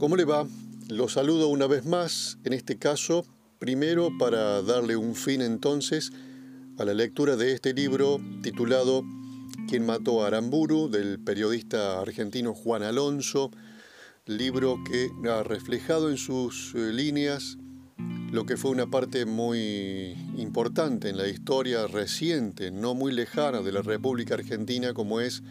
¿Cómo 0.00 0.16
le 0.16 0.24
va? 0.24 0.46
Lo 0.88 1.10
saludo 1.10 1.48
una 1.48 1.66
vez 1.66 1.84
más, 1.84 2.38
en 2.44 2.54
este 2.54 2.78
caso, 2.78 3.26
primero 3.58 4.08
para 4.18 4.62
darle 4.62 4.96
un 4.96 5.14
fin 5.14 5.42
entonces 5.42 6.10
a 6.78 6.86
la 6.86 6.94
lectura 6.94 7.36
de 7.36 7.52
este 7.52 7.74
libro 7.74 8.18
titulado 8.42 9.04
¿Quién 9.68 9.84
mató 9.84 10.24
a 10.24 10.28
Aramburu? 10.28 10.88
del 10.88 11.20
periodista 11.20 12.00
argentino 12.00 12.54
Juan 12.54 12.82
Alonso, 12.82 13.50
libro 14.24 14.78
que 14.90 15.10
ha 15.28 15.42
reflejado 15.42 16.08
en 16.08 16.16
sus 16.16 16.74
eh, 16.74 16.94
líneas 16.94 17.58
lo 18.32 18.46
que 18.46 18.56
fue 18.56 18.70
una 18.70 18.86
parte 18.86 19.26
muy 19.26 20.16
importante 20.38 21.10
en 21.10 21.18
la 21.18 21.28
historia 21.28 21.86
reciente, 21.86 22.70
no 22.70 22.94
muy 22.94 23.12
lejana 23.12 23.60
de 23.60 23.72
la 23.72 23.82
República 23.82 24.32
Argentina 24.32 24.94
como 24.94 25.20
es 25.20 25.42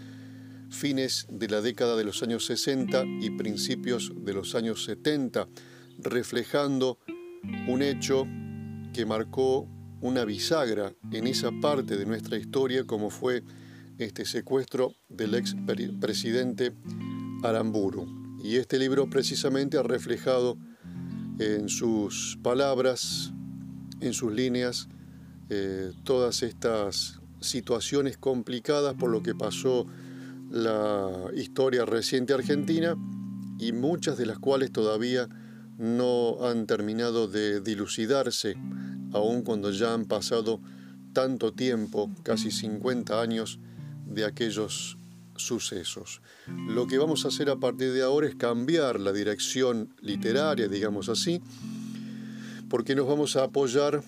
fines 0.70 1.28
de 1.30 1.48
la 1.48 1.62
década 1.62 1.96
de 1.96 2.04
los 2.04 2.24
años 2.24 2.46
60 2.46 3.04
y 3.22 3.32
principios 3.32 4.12
de 4.16 4.34
los 4.34 4.56
años 4.56 4.84
70, 4.86 5.48
reflejando 6.00 7.00
un 7.68 7.82
hecho 7.82 8.28
que 8.94 9.06
marcó 9.06 9.68
una 10.02 10.26
bisagra 10.26 10.94
en 11.12 11.28
esa 11.28 11.52
parte 11.62 11.98
de 11.98 12.06
nuestra 12.06 12.38
historia 12.38 12.86
como 12.86 13.10
fue 13.10 13.44
este 13.98 14.26
secuestro 14.26 14.94
del 15.10 15.36
ex 15.36 15.56
presidente 16.00 16.74
Aramburu. 17.44 18.08
Y 18.42 18.56
este 18.56 18.80
libro 18.80 19.10
precisamente 19.10 19.78
ha 19.78 19.84
reflejado 19.84 20.58
en 21.40 21.68
sus 21.68 22.38
palabras, 22.42 23.34
en 24.00 24.14
sus 24.14 24.32
líneas, 24.32 24.88
eh, 25.50 25.92
todas 26.04 26.44
estas 26.44 27.20
situaciones 27.42 28.18
complicadas 28.18 28.94
por 28.96 29.10
lo 29.10 29.22
que 29.22 29.36
pasó 29.36 29.86
la 30.50 31.32
historia 31.36 31.86
reciente 31.86 32.34
argentina 32.34 32.96
y 33.60 33.72
muchas 33.72 34.18
de 34.18 34.26
las 34.26 34.40
cuales 34.40 34.72
todavía 34.72 35.30
no 35.78 36.46
han 36.46 36.66
terminado 36.66 37.28
de 37.28 37.62
dilucidarse, 37.62 38.56
aun 39.14 39.44
cuando 39.44 39.72
ya 39.72 39.94
han 39.94 40.06
pasado 40.06 40.60
tanto 41.14 41.54
tiempo, 41.54 42.12
casi 42.24 42.52
50 42.52 43.22
años, 43.22 43.60
de 44.06 44.26
aquellos 44.26 44.98
sucesos. 45.36 46.22
Lo 46.48 46.88
que 46.88 46.98
vamos 46.98 47.26
a 47.26 47.30
hacer 47.30 47.50
a 47.50 47.58
partir 47.58 47.94
de 47.94 48.02
ahora 48.02 48.28
es 48.28 48.36
cambiar 48.36 49.00
la 49.00 49.14
dirección 49.14 49.94
literaria, 50.02 50.68
digamos 50.68 51.10
así, 51.10 51.42
porque 52.70 52.96
nos 52.96 53.08
vamos 53.08 53.36
a 53.36 53.46
apoyar 53.46 54.04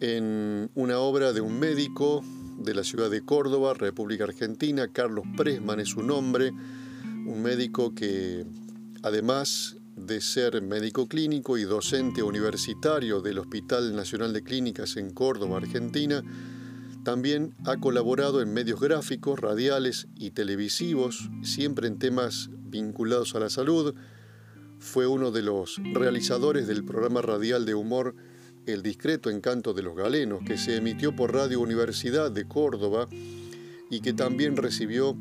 en 0.00 0.70
una 0.74 0.98
obra 0.98 1.32
de 1.32 1.40
un 1.40 1.58
médico 1.58 2.22
de 2.58 2.74
la 2.74 2.84
ciudad 2.84 3.10
de 3.10 3.24
Córdoba, 3.24 3.74
República 3.74 4.24
Argentina. 4.24 4.88
Carlos 4.88 5.24
Presman 5.36 5.80
es 5.80 5.90
su 5.90 6.02
nombre, 6.02 6.50
un 6.50 7.42
médico 7.42 7.94
que 7.94 8.44
además 9.02 9.76
de 9.96 10.20
ser 10.20 10.60
médico 10.62 11.08
clínico 11.08 11.58
y 11.58 11.62
docente 11.62 12.22
universitario 12.22 13.20
del 13.20 13.38
Hospital 13.38 13.94
Nacional 13.94 14.32
de 14.32 14.42
Clínicas 14.42 14.96
en 14.96 15.10
Córdoba, 15.10 15.58
Argentina, 15.58 16.22
también 17.04 17.54
ha 17.64 17.78
colaborado 17.78 18.42
en 18.42 18.52
medios 18.52 18.80
gráficos, 18.80 19.40
radiales 19.40 20.08
y 20.16 20.30
televisivos, 20.30 21.30
siempre 21.42 21.88
en 21.88 21.98
temas 21.98 22.50
vinculados 22.52 23.34
a 23.34 23.40
la 23.40 23.50
salud. 23.50 23.94
Fue 24.78 25.06
uno 25.06 25.30
de 25.30 25.42
los 25.42 25.80
realizadores 25.94 26.66
del 26.66 26.84
programa 26.84 27.22
radial 27.22 27.64
de 27.64 27.74
humor 27.74 28.14
el 28.72 28.82
discreto 28.82 29.30
encanto 29.30 29.72
de 29.72 29.82
los 29.82 29.96
galenos, 29.96 30.40
que 30.44 30.58
se 30.58 30.76
emitió 30.76 31.16
por 31.16 31.32
Radio 31.32 31.60
Universidad 31.60 32.30
de 32.30 32.46
Córdoba 32.46 33.08
y 33.90 34.00
que 34.00 34.12
también 34.12 34.56
recibió 34.56 35.16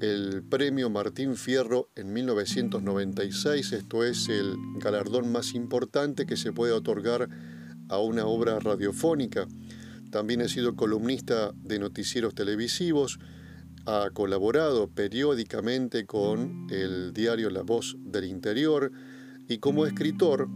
el 0.00 0.42
premio 0.42 0.88
Martín 0.90 1.36
Fierro 1.36 1.90
en 1.94 2.12
1996. 2.12 3.72
Esto 3.72 4.04
es 4.04 4.28
el 4.28 4.56
galardón 4.78 5.30
más 5.30 5.54
importante 5.54 6.26
que 6.26 6.36
se 6.36 6.52
puede 6.52 6.72
otorgar 6.72 7.28
a 7.88 7.98
una 7.98 8.26
obra 8.26 8.58
radiofónica. 8.60 9.46
También 10.10 10.40
ha 10.40 10.48
sido 10.48 10.74
columnista 10.74 11.52
de 11.54 11.78
noticieros 11.78 12.34
televisivos, 12.34 13.18
ha 13.84 14.10
colaborado 14.12 14.88
periódicamente 14.88 16.06
con 16.06 16.66
el 16.70 17.12
diario 17.12 17.50
La 17.50 17.62
Voz 17.62 17.96
del 18.00 18.24
Interior 18.24 18.90
y 19.48 19.58
como 19.58 19.86
escritor 19.86 20.48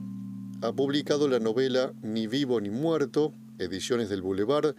ha 0.63 0.73
publicado 0.73 1.29
la 1.29 1.41
novela 1.41 1.93
Ni 2.03 2.27
vivo 2.27 2.61
ni 2.61 2.71
muerto, 2.71 3.35
Ediciones 3.59 4.09
del 4.09 4.23
Boulevard, 4.23 4.75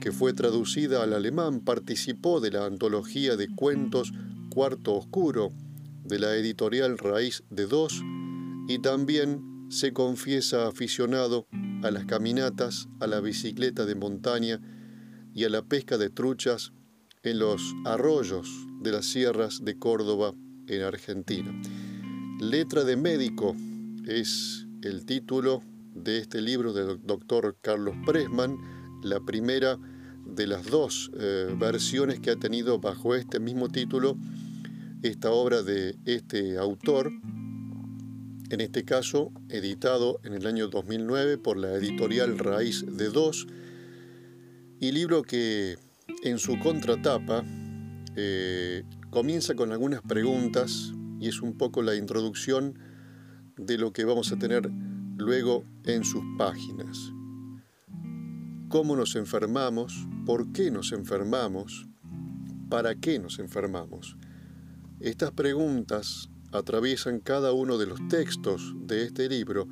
que 0.00 0.12
fue 0.12 0.32
traducida 0.32 1.02
al 1.02 1.12
alemán, 1.12 1.60
participó 1.60 2.40
de 2.40 2.50
la 2.50 2.66
antología 2.66 3.36
de 3.36 3.48
cuentos 3.48 4.12
Cuarto 4.50 4.94
Oscuro 4.94 5.52
de 6.04 6.18
la 6.18 6.34
editorial 6.36 6.98
Raíz 6.98 7.42
de 7.50 7.66
Dos 7.66 8.02
y 8.68 8.78
también 8.80 9.68
se 9.70 9.92
confiesa 9.92 10.66
aficionado 10.66 11.46
a 11.82 11.90
las 11.90 12.04
caminatas, 12.06 12.88
a 13.00 13.06
la 13.06 13.20
bicicleta 13.20 13.86
de 13.86 13.94
montaña 13.94 14.60
y 15.34 15.44
a 15.44 15.48
la 15.48 15.62
pesca 15.62 15.98
de 15.98 16.10
truchas 16.10 16.72
en 17.22 17.38
los 17.38 17.74
arroyos 17.84 18.48
de 18.82 18.92
las 18.92 19.06
sierras 19.06 19.64
de 19.64 19.78
Córdoba 19.78 20.34
en 20.68 20.82
Argentina. 20.82 21.52
Letra 22.40 22.84
de 22.84 22.96
médico 22.96 23.56
es 24.06 24.66
el 24.84 25.06
título 25.06 25.62
de 25.94 26.18
este 26.18 26.42
libro 26.42 26.72
del 26.72 27.00
doctor 27.04 27.56
Carlos 27.62 27.96
Presman, 28.04 28.58
la 29.02 29.20
primera 29.20 29.78
de 30.26 30.46
las 30.46 30.66
dos 30.66 31.10
eh, 31.18 31.54
versiones 31.58 32.20
que 32.20 32.30
ha 32.30 32.36
tenido 32.36 32.78
bajo 32.78 33.14
este 33.14 33.40
mismo 33.40 33.68
título 33.68 34.16
esta 35.02 35.30
obra 35.30 35.62
de 35.62 35.96
este 36.04 36.58
autor, 36.58 37.10
en 38.50 38.60
este 38.60 38.84
caso 38.84 39.32
editado 39.48 40.20
en 40.22 40.34
el 40.34 40.46
año 40.46 40.68
2009 40.68 41.38
por 41.38 41.56
la 41.56 41.74
editorial 41.74 42.38
Raíz 42.38 42.84
de 42.86 43.08
Dos, 43.08 43.46
y 44.80 44.92
libro 44.92 45.22
que 45.22 45.78
en 46.22 46.38
su 46.38 46.58
contratapa 46.58 47.42
eh, 48.16 48.84
comienza 49.10 49.54
con 49.54 49.72
algunas 49.72 50.02
preguntas 50.02 50.92
y 51.20 51.28
es 51.28 51.40
un 51.40 51.56
poco 51.56 51.82
la 51.82 51.94
introducción 51.94 52.78
de 53.56 53.78
lo 53.78 53.92
que 53.92 54.04
vamos 54.04 54.32
a 54.32 54.38
tener 54.38 54.70
luego 55.16 55.64
en 55.84 56.04
sus 56.04 56.22
páginas. 56.36 57.12
¿Cómo 58.68 58.96
nos 58.96 59.14
enfermamos? 59.16 60.06
¿Por 60.26 60.52
qué 60.52 60.70
nos 60.70 60.92
enfermamos? 60.92 61.86
¿Para 62.68 62.94
qué 62.96 63.18
nos 63.18 63.38
enfermamos? 63.38 64.16
Estas 65.00 65.30
preguntas 65.32 66.30
atraviesan 66.52 67.20
cada 67.20 67.52
uno 67.52 67.78
de 67.78 67.86
los 67.86 68.00
textos 68.08 68.74
de 68.76 69.04
este 69.04 69.28
libro 69.28 69.68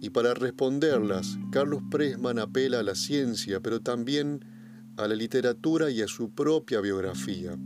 y 0.00 0.10
para 0.10 0.34
responderlas, 0.34 1.38
Carlos 1.50 1.82
Presman 1.90 2.38
apela 2.38 2.80
a 2.80 2.82
la 2.82 2.94
ciencia, 2.94 3.60
pero 3.60 3.80
también 3.80 4.44
a 4.96 5.08
la 5.08 5.14
literatura 5.14 5.90
y 5.90 6.02
a 6.02 6.08
su 6.08 6.30
propia 6.34 6.80
biografía 6.80 7.58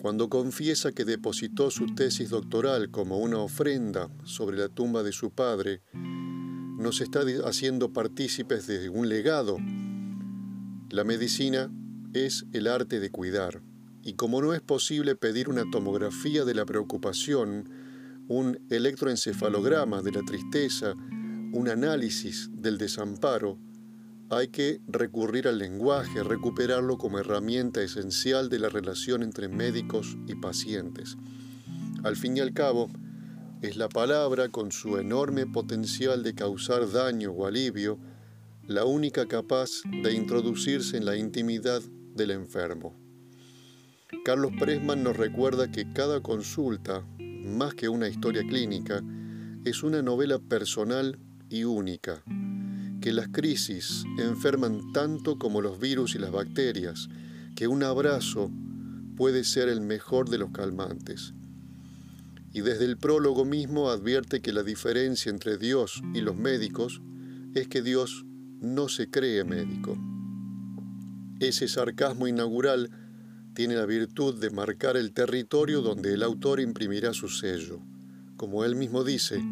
cuando 0.00 0.30
confiesa 0.30 0.92
que 0.92 1.04
depositó 1.04 1.70
su 1.70 1.94
tesis 1.94 2.30
doctoral 2.30 2.90
como 2.90 3.18
una 3.18 3.38
ofrenda 3.38 4.08
sobre 4.24 4.56
la 4.56 4.68
tumba 4.68 5.02
de 5.02 5.12
su 5.12 5.30
padre, 5.30 5.82
nos 5.92 7.02
está 7.02 7.20
haciendo 7.44 7.92
partícipes 7.92 8.66
de 8.66 8.88
un 8.88 9.10
legado. 9.10 9.58
La 10.88 11.04
medicina 11.04 11.70
es 12.14 12.46
el 12.54 12.66
arte 12.66 12.98
de 12.98 13.10
cuidar, 13.10 13.62
y 14.02 14.14
como 14.14 14.40
no 14.40 14.54
es 14.54 14.62
posible 14.62 15.16
pedir 15.16 15.50
una 15.50 15.64
tomografía 15.70 16.46
de 16.46 16.54
la 16.54 16.64
preocupación, 16.64 17.68
un 18.26 18.58
electroencefalograma 18.70 20.00
de 20.00 20.12
la 20.12 20.22
tristeza, 20.22 20.94
un 21.52 21.68
análisis 21.68 22.48
del 22.54 22.78
desamparo, 22.78 23.58
hay 24.30 24.48
que 24.48 24.80
recurrir 24.86 25.48
al 25.48 25.58
lenguaje, 25.58 26.22
recuperarlo 26.22 26.98
como 26.98 27.18
herramienta 27.18 27.82
esencial 27.82 28.48
de 28.48 28.60
la 28.60 28.68
relación 28.68 29.24
entre 29.24 29.48
médicos 29.48 30.16
y 30.28 30.36
pacientes. 30.36 31.16
Al 32.04 32.16
fin 32.16 32.36
y 32.36 32.40
al 32.40 32.54
cabo, 32.54 32.88
es 33.60 33.76
la 33.76 33.88
palabra, 33.88 34.48
con 34.48 34.70
su 34.70 34.98
enorme 34.98 35.46
potencial 35.46 36.22
de 36.22 36.34
causar 36.34 36.90
daño 36.90 37.32
o 37.32 37.44
alivio, 37.44 37.98
la 38.66 38.84
única 38.84 39.26
capaz 39.26 39.70
de 40.02 40.14
introducirse 40.14 40.96
en 40.96 41.04
la 41.04 41.16
intimidad 41.16 41.82
del 42.14 42.30
enfermo. 42.30 42.96
Carlos 44.24 44.52
Presman 44.60 45.02
nos 45.02 45.16
recuerda 45.16 45.72
que 45.72 45.92
cada 45.92 46.22
consulta, 46.22 47.04
más 47.18 47.74
que 47.74 47.88
una 47.88 48.08
historia 48.08 48.42
clínica, 48.42 49.02
es 49.64 49.82
una 49.82 50.02
novela 50.02 50.38
personal 50.38 51.18
y 51.48 51.64
única 51.64 52.22
que 53.00 53.12
las 53.12 53.28
crisis 53.28 54.04
enferman 54.18 54.92
tanto 54.92 55.38
como 55.38 55.60
los 55.60 55.80
virus 55.80 56.14
y 56.14 56.18
las 56.18 56.30
bacterias, 56.30 57.08
que 57.54 57.66
un 57.66 57.82
abrazo 57.82 58.50
puede 59.16 59.44
ser 59.44 59.68
el 59.68 59.80
mejor 59.80 60.28
de 60.28 60.38
los 60.38 60.50
calmantes. 60.50 61.34
Y 62.52 62.62
desde 62.62 62.84
el 62.84 62.96
prólogo 62.96 63.44
mismo 63.44 63.90
advierte 63.90 64.40
que 64.40 64.52
la 64.52 64.62
diferencia 64.62 65.30
entre 65.30 65.56
Dios 65.56 66.02
y 66.14 66.20
los 66.20 66.36
médicos 66.36 67.00
es 67.54 67.68
que 67.68 67.82
Dios 67.82 68.24
no 68.60 68.88
se 68.88 69.08
cree 69.08 69.44
médico. 69.44 69.98
Ese 71.38 71.68
sarcasmo 71.68 72.28
inaugural 72.28 72.90
tiene 73.54 73.74
la 73.74 73.86
virtud 73.86 74.38
de 74.38 74.50
marcar 74.50 74.96
el 74.96 75.12
territorio 75.12 75.80
donde 75.80 76.12
el 76.14 76.22
autor 76.22 76.60
imprimirá 76.60 77.14
su 77.14 77.28
sello, 77.28 77.80
como 78.36 78.64
él 78.64 78.76
mismo 78.76 79.04
dice, 79.04 79.42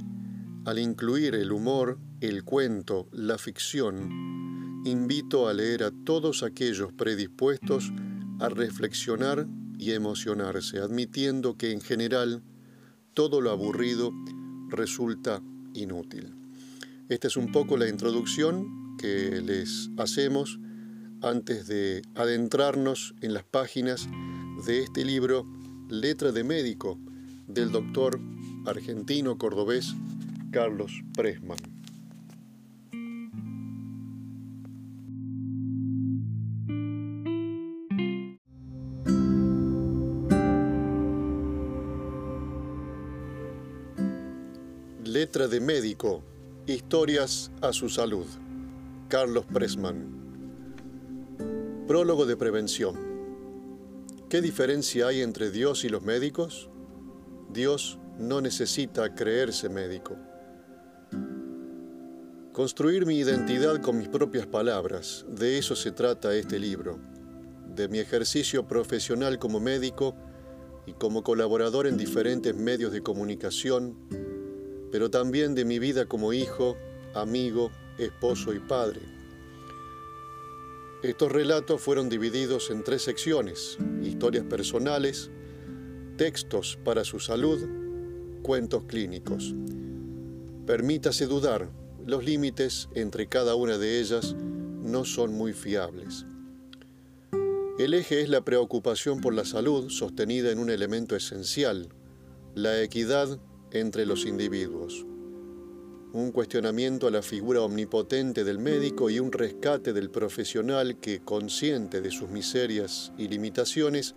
al 0.68 0.78
incluir 0.78 1.34
el 1.34 1.50
humor, 1.50 1.98
el 2.20 2.44
cuento, 2.44 3.08
la 3.10 3.38
ficción, 3.38 4.82
invito 4.84 5.48
a 5.48 5.54
leer 5.54 5.82
a 5.82 5.90
todos 6.04 6.42
aquellos 6.42 6.92
predispuestos 6.92 7.90
a 8.38 8.50
reflexionar 8.50 9.46
y 9.78 9.92
emocionarse, 9.92 10.80
admitiendo 10.80 11.56
que 11.56 11.72
en 11.72 11.80
general 11.80 12.42
todo 13.14 13.40
lo 13.40 13.50
aburrido 13.50 14.12
resulta 14.68 15.40
inútil. 15.72 16.34
Esta 17.08 17.28
es 17.28 17.38
un 17.38 17.50
poco 17.50 17.78
la 17.78 17.88
introducción 17.88 18.94
que 18.98 19.40
les 19.40 19.88
hacemos 19.96 20.58
antes 21.22 21.66
de 21.66 22.02
adentrarnos 22.14 23.14
en 23.22 23.32
las 23.32 23.44
páginas 23.44 24.06
de 24.66 24.82
este 24.82 25.06
libro 25.06 25.46
Letra 25.88 26.30
de 26.30 26.44
Médico 26.44 26.98
del 27.46 27.72
doctor 27.72 28.20
argentino 28.66 29.38
cordobés 29.38 29.94
Carlos 30.50 31.02
Presman. 31.14 31.58
Letra 45.04 45.48
de 45.48 45.60
médico, 45.60 46.22
historias 46.66 47.50
a 47.60 47.74
su 47.74 47.90
salud. 47.90 48.26
Carlos 49.08 49.44
Presman. 49.52 50.06
Prólogo 51.86 52.24
de 52.24 52.38
prevención. 52.38 52.96
¿Qué 54.30 54.40
diferencia 54.40 55.08
hay 55.08 55.20
entre 55.20 55.50
Dios 55.50 55.84
y 55.84 55.90
los 55.90 56.02
médicos? 56.02 56.70
Dios 57.50 57.98
no 58.18 58.40
necesita 58.40 59.14
creerse 59.14 59.68
médico. 59.68 60.16
Construir 62.58 63.06
mi 63.06 63.16
identidad 63.20 63.80
con 63.80 63.98
mis 63.98 64.08
propias 64.08 64.44
palabras, 64.44 65.24
de 65.28 65.58
eso 65.58 65.76
se 65.76 65.92
trata 65.92 66.34
este 66.34 66.58
libro, 66.58 66.98
de 67.72 67.86
mi 67.86 68.00
ejercicio 68.00 68.66
profesional 68.66 69.38
como 69.38 69.60
médico 69.60 70.16
y 70.84 70.92
como 70.94 71.22
colaborador 71.22 71.86
en 71.86 71.96
diferentes 71.96 72.56
medios 72.56 72.90
de 72.90 73.00
comunicación, 73.00 73.96
pero 74.90 75.08
también 75.08 75.54
de 75.54 75.64
mi 75.64 75.78
vida 75.78 76.06
como 76.06 76.32
hijo, 76.32 76.76
amigo, 77.14 77.70
esposo 77.96 78.52
y 78.52 78.58
padre. 78.58 79.02
Estos 81.04 81.30
relatos 81.30 81.80
fueron 81.80 82.08
divididos 82.08 82.70
en 82.70 82.82
tres 82.82 83.02
secciones, 83.02 83.78
historias 84.02 84.44
personales, 84.46 85.30
textos 86.16 86.76
para 86.84 87.04
su 87.04 87.20
salud, 87.20 87.60
cuentos 88.42 88.82
clínicos. 88.88 89.54
Permítase 90.66 91.26
dudar, 91.26 91.70
los 92.08 92.24
límites 92.24 92.88
entre 92.94 93.26
cada 93.26 93.54
una 93.54 93.76
de 93.76 94.00
ellas 94.00 94.34
no 94.34 95.04
son 95.04 95.34
muy 95.34 95.52
fiables. 95.52 96.24
El 97.78 97.92
eje 97.92 98.22
es 98.22 98.30
la 98.30 98.40
preocupación 98.40 99.20
por 99.20 99.34
la 99.34 99.44
salud 99.44 99.90
sostenida 99.90 100.50
en 100.50 100.58
un 100.58 100.70
elemento 100.70 101.16
esencial, 101.16 101.90
la 102.54 102.80
equidad 102.80 103.38
entre 103.72 104.06
los 104.06 104.24
individuos. 104.24 105.04
Un 106.14 106.32
cuestionamiento 106.32 107.08
a 107.08 107.10
la 107.10 107.20
figura 107.20 107.60
omnipotente 107.60 108.42
del 108.42 108.58
médico 108.58 109.10
y 109.10 109.20
un 109.20 109.30
rescate 109.30 109.92
del 109.92 110.08
profesional 110.08 110.98
que, 111.00 111.20
consciente 111.20 112.00
de 112.00 112.10
sus 112.10 112.30
miserias 112.30 113.12
y 113.18 113.28
limitaciones, 113.28 114.14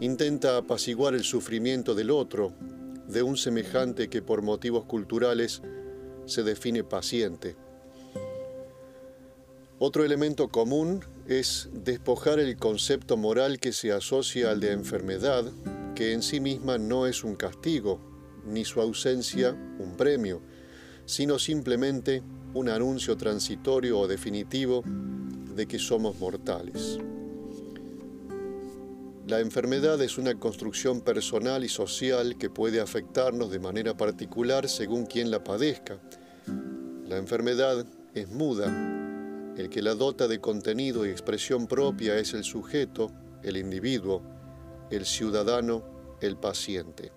intenta 0.00 0.58
apaciguar 0.58 1.14
el 1.14 1.24
sufrimiento 1.24 1.94
del 1.94 2.10
otro, 2.10 2.52
de 3.08 3.22
un 3.22 3.38
semejante 3.38 4.10
que 4.10 4.20
por 4.20 4.42
motivos 4.42 4.84
culturales 4.84 5.62
se 6.26 6.42
define 6.42 6.84
paciente. 6.84 7.56
Otro 9.78 10.04
elemento 10.04 10.48
común 10.48 11.04
es 11.26 11.70
despojar 11.72 12.38
el 12.38 12.56
concepto 12.56 13.16
moral 13.16 13.58
que 13.58 13.72
se 13.72 13.92
asocia 13.92 14.50
al 14.50 14.60
de 14.60 14.72
enfermedad, 14.72 15.50
que 15.94 16.12
en 16.12 16.22
sí 16.22 16.40
misma 16.40 16.76
no 16.76 17.06
es 17.06 17.24
un 17.24 17.34
castigo, 17.34 18.00
ni 18.44 18.64
su 18.64 18.80
ausencia 18.80 19.52
un 19.78 19.96
premio, 19.96 20.42
sino 21.06 21.38
simplemente 21.38 22.22
un 22.52 22.68
anuncio 22.68 23.16
transitorio 23.16 23.98
o 23.98 24.06
definitivo 24.06 24.82
de 25.54 25.66
que 25.66 25.78
somos 25.78 26.18
mortales. 26.18 26.98
La 29.30 29.38
enfermedad 29.38 30.02
es 30.02 30.18
una 30.18 30.34
construcción 30.40 31.02
personal 31.02 31.62
y 31.62 31.68
social 31.68 32.36
que 32.36 32.50
puede 32.50 32.80
afectarnos 32.80 33.48
de 33.48 33.60
manera 33.60 33.96
particular 33.96 34.68
según 34.68 35.06
quien 35.06 35.30
la 35.30 35.44
padezca. 35.44 36.00
La 37.06 37.16
enfermedad 37.16 37.86
es 38.12 38.28
muda. 38.28 39.54
El 39.56 39.70
que 39.70 39.82
la 39.82 39.94
dota 39.94 40.26
de 40.26 40.40
contenido 40.40 41.06
y 41.06 41.10
expresión 41.10 41.68
propia 41.68 42.18
es 42.18 42.34
el 42.34 42.42
sujeto, 42.42 43.12
el 43.44 43.56
individuo, 43.56 44.20
el 44.90 45.06
ciudadano, 45.06 45.84
el 46.20 46.36
paciente. 46.36 47.12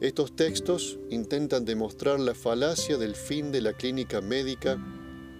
Estos 0.00 0.34
textos 0.34 0.98
intentan 1.10 1.66
demostrar 1.66 2.18
la 2.18 2.34
falacia 2.34 2.96
del 2.96 3.16
fin 3.16 3.52
de 3.52 3.60
la 3.60 3.74
clínica 3.74 4.22
médica 4.22 4.78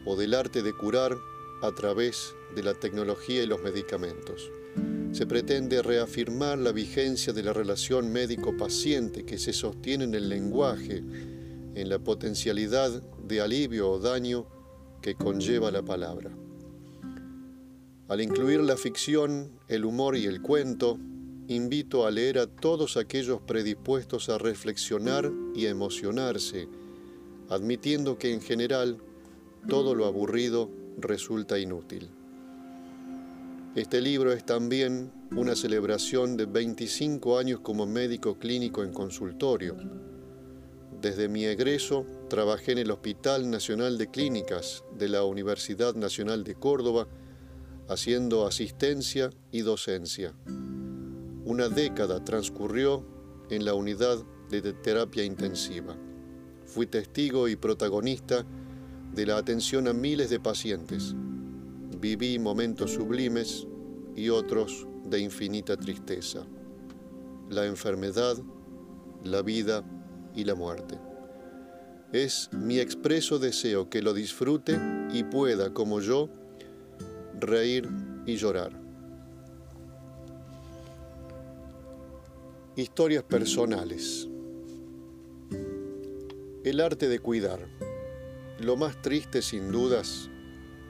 o 0.05 0.17
del 0.17 0.35
arte 0.35 0.63
de 0.63 0.75
curar 0.75 1.17
a 1.63 1.73
través 1.73 2.35
de 2.55 2.63
la 2.63 2.75
tecnología 2.75 3.43
y 3.43 3.47
los 3.47 3.63
medicamentos. 3.63 4.51
Se 5.13 5.27
pretende 5.27 5.83
reafirmar 5.83 6.59
la 6.59 6.73
vigencia 6.73 7.35
de 7.35 7.43
la 7.43 7.53
relación 7.53 8.11
médico-paciente 8.11 9.25
que 9.25 9.37
se 9.37 9.53
sostiene 9.53 10.05
en 10.05 10.15
el 10.15 10.31
lenguaje, 10.31 11.05
en 11.75 11.89
la 11.91 11.99
potencialidad 11.99 13.03
de 13.23 13.41
alivio 13.43 13.91
o 13.91 13.99
daño 13.99 14.47
que 15.03 15.15
conlleva 15.15 15.71
la 15.71 15.83
palabra. 15.83 16.31
Al 18.09 18.21
incluir 18.23 18.61
la 18.61 18.77
ficción, 18.77 19.53
el 19.69 19.85
humor 19.85 20.17
y 20.17 20.25
el 20.25 20.41
cuento, 20.41 20.99
invito 21.47 22.07
a 22.07 22.11
leer 22.11 22.39
a 22.39 22.47
todos 22.47 22.97
aquellos 22.97 23.43
predispuestos 23.43 24.31
a 24.31 24.39
reflexionar 24.39 25.31
y 25.55 25.67
emocionarse, 25.67 26.69
admitiendo 27.51 28.17
que 28.17 28.33
en 28.33 28.41
general 28.41 28.97
todo 29.69 29.95
lo 29.95 30.07
aburrido 30.07 30.71
resulta 30.99 31.59
inútil. 31.59 32.09
Este 33.75 34.03
libro 34.03 34.33
es 34.33 34.45
también 34.45 35.11
una 35.35 35.57
celebración 35.57 36.37
de 36.37 36.45
25 36.45 37.39
años 37.39 37.61
como 37.61 37.87
médico 37.87 38.39
clínico 38.39 38.85
en 38.85 38.93
consultorio. 38.93 39.79
Desde 41.01 41.27
mi 41.27 41.47
egreso 41.47 42.05
trabajé 42.29 42.73
en 42.73 42.79
el 42.79 42.91
Hospital 42.91 43.49
Nacional 43.51 43.97
de 43.97 44.11
Clínicas 44.11 44.85
de 44.99 45.09
la 45.09 45.25
Universidad 45.25 45.95
Nacional 45.95 46.45
de 46.45 46.55
Córdoba, 46.55 47.09
haciendo 47.89 48.47
asistencia 48.47 49.31
y 49.51 49.63
docencia. 49.63 50.35
Una 51.47 51.71
década 51.71 52.23
transcurrió 52.23 53.07
en 53.49 53.65
la 53.65 53.73
unidad 53.73 54.19
de 54.51 54.61
terapia 54.75 55.25
intensiva. 55.25 55.97
Fui 56.67 56.87
testigo 56.87 57.49
y 57.49 57.57
protagonista 57.57 58.45
de 59.15 59.25
la 59.25 59.39
atención 59.39 59.89
a 59.89 59.95
miles 59.95 60.29
de 60.29 60.41
pacientes. 60.41 61.17
Viví 62.03 62.37
momentos 62.41 62.95
sublimes 62.95 63.65
y 64.17 64.29
otros 64.29 64.89
de 65.05 65.21
infinita 65.21 65.77
tristeza. 65.77 66.45
La 67.49 67.65
enfermedad, 67.65 68.37
la 69.23 69.41
vida 69.43 69.85
y 70.35 70.43
la 70.43 70.57
muerte. 70.57 70.99
Es 72.13 72.51
mi 72.53 72.81
expreso 72.81 73.39
deseo 73.39 73.89
que 73.89 74.03
lo 74.03 74.15
disfrute 74.15 74.77
y 75.13 75.23
pueda, 75.23 75.73
como 75.73 76.01
yo, 76.01 76.29
reír 77.39 77.89
y 78.27 78.35
llorar. 78.35 78.73
Historias 82.75 83.23
personales. 83.23 84.29
El 86.65 86.81
arte 86.81 87.09
de 87.09 87.21
cuidar. 87.21 87.69
Lo 88.59 88.77
más 88.77 89.01
triste 89.03 89.41
sin 89.41 89.71
dudas 89.71 90.32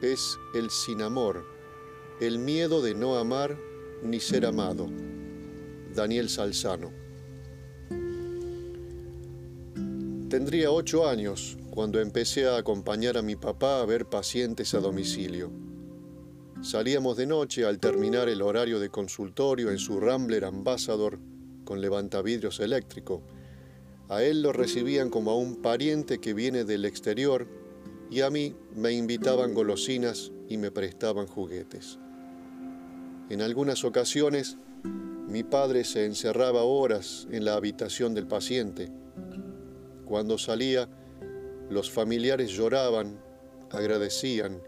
es 0.02 0.38
el 0.52 0.71
sin 0.71 1.00
amor, 1.00 1.44
el 2.21 2.38
miedo 2.38 2.82
de 2.82 2.94
no 2.94 3.16
amar 3.18 3.56
ni 4.02 4.18
ser 4.18 4.44
amado. 4.44 4.88
Daniel 5.94 6.28
Salzano. 6.28 6.90
Tendría 10.28 10.71
ocho 10.73 11.06
años 11.06 11.56
cuando 11.71 12.00
empecé 12.00 12.49
a 12.49 12.56
acompañar 12.56 13.16
a 13.16 13.23
mi 13.23 13.37
papá 13.37 13.80
a 13.80 13.87
ver 13.87 14.06
pacientes 14.06 14.75
a 14.75 14.80
domicilio. 14.80 15.52
Salíamos 16.62 17.16
de 17.16 17.26
noche 17.26 17.64
al 17.64 17.78
terminar 17.78 18.28
el 18.28 18.42
horario 18.42 18.80
de 18.80 18.88
consultorio 18.88 19.71
en 19.71 19.78
su 19.78 20.00
Rambler 20.00 20.44
Ambassador 20.44 21.18
con 21.64 21.80
levantavidrios 21.80 22.61
eléctrico. 22.61 23.23
A 24.09 24.23
él 24.23 24.42
lo 24.42 24.52
recibían 24.52 25.11
como 25.11 25.30
a 25.30 25.37
un 25.37 25.62
pariente 25.62 26.18
que 26.18 26.35
viene 26.35 26.64
del 26.64 26.87
exterior 26.87 27.62
y 28.12 28.21
a 28.21 28.28
mí 28.28 28.54
me 28.75 28.92
invitaban 28.92 29.54
golosinas 29.54 30.33
y 30.47 30.59
me 30.59 30.71
prestaban 30.71 31.26
juguetes. 31.26 31.99
En 33.31 33.40
algunas 33.40 33.85
ocasiones 33.85 34.59
mi 35.26 35.42
padre 35.42 35.83
se 35.85 36.04
encerraba 36.04 36.62
horas 36.62 37.26
en 37.31 37.47
la 37.47 37.54
habitación 37.54 38.12
del 38.12 38.26
paciente. 38.26 38.90
Cuando 40.04 40.37
salía, 40.37 40.90
los 41.71 41.90
familiares 41.90 42.50
lloraban, 42.50 43.19
agradecían 43.71 44.61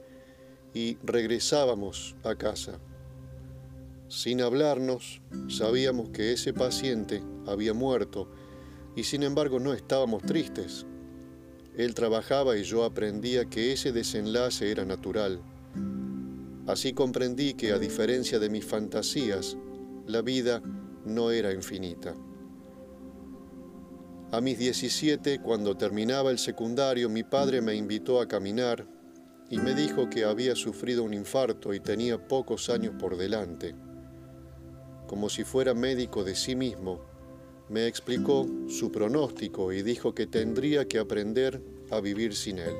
y 0.72 0.96
regresábamos 1.02 2.16
a 2.22 2.36
casa. 2.36 2.80
Sin 4.08 4.40
hablarnos, 4.40 5.20
sabíamos 5.48 6.08
que 6.08 6.32
ese 6.32 6.54
paciente 6.54 7.22
había 7.46 7.74
muerto 7.74 8.26
y 8.96 9.04
sin 9.04 9.22
embargo 9.22 9.60
no 9.60 9.74
estábamos 9.74 10.22
tristes. 10.22 10.86
Él 11.76 11.94
trabajaba 11.94 12.56
y 12.56 12.62
yo 12.62 12.84
aprendía 12.84 13.46
que 13.46 13.72
ese 13.72 13.90
desenlace 13.90 14.70
era 14.70 14.84
natural. 14.84 15.40
Así 16.66 16.92
comprendí 16.92 17.54
que 17.54 17.72
a 17.72 17.78
diferencia 17.78 18.38
de 18.38 18.48
mis 18.48 18.64
fantasías, 18.64 19.56
la 20.06 20.22
vida 20.22 20.62
no 21.04 21.30
era 21.30 21.52
infinita. 21.52 22.14
A 24.30 24.40
mis 24.40 24.58
17, 24.58 25.40
cuando 25.40 25.76
terminaba 25.76 26.30
el 26.30 26.38
secundario, 26.38 27.08
mi 27.08 27.22
padre 27.22 27.60
me 27.60 27.74
invitó 27.74 28.20
a 28.20 28.26
caminar 28.28 28.86
y 29.50 29.58
me 29.58 29.74
dijo 29.74 30.08
que 30.08 30.24
había 30.24 30.56
sufrido 30.56 31.02
un 31.04 31.12
infarto 31.12 31.74
y 31.74 31.80
tenía 31.80 32.26
pocos 32.26 32.70
años 32.70 32.94
por 32.98 33.16
delante. 33.16 33.74
Como 35.06 35.28
si 35.28 35.44
fuera 35.44 35.74
médico 35.74 36.24
de 36.24 36.34
sí 36.34 36.56
mismo, 36.56 37.04
me 37.68 37.86
explicó 37.86 38.46
su 38.68 38.92
pronóstico 38.92 39.72
y 39.72 39.82
dijo 39.82 40.14
que 40.14 40.26
tendría 40.26 40.86
que 40.86 40.98
aprender 40.98 41.60
a 41.90 42.00
vivir 42.00 42.34
sin 42.34 42.58
él. 42.58 42.74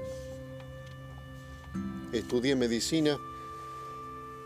Estudié 2.12 2.55
medicina 2.55 3.19